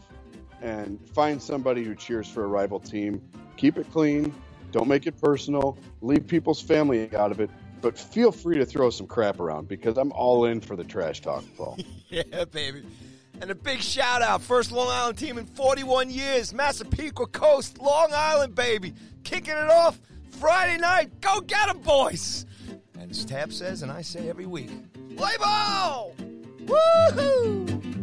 [0.61, 3.21] And find somebody who cheers for a rival team.
[3.57, 4.33] Keep it clean.
[4.71, 5.77] Don't make it personal.
[6.01, 7.49] Leave people's family out of it.
[7.81, 11.19] But feel free to throw some crap around because i'm all in for the trash
[11.19, 11.77] talk paul.
[12.09, 12.83] Yeah baby
[13.43, 18.07] and a big shout out, first Long Island team in 41 years, Massapequa Coast, Long
[18.13, 18.93] Island, baby.
[19.25, 19.99] Kicking it off
[20.39, 21.19] Friday night.
[21.19, 22.45] Go get 'em, boys!
[22.97, 24.69] And as Tab says, and I say every week,
[25.17, 26.13] play ball!
[26.63, 28.02] Woohoo!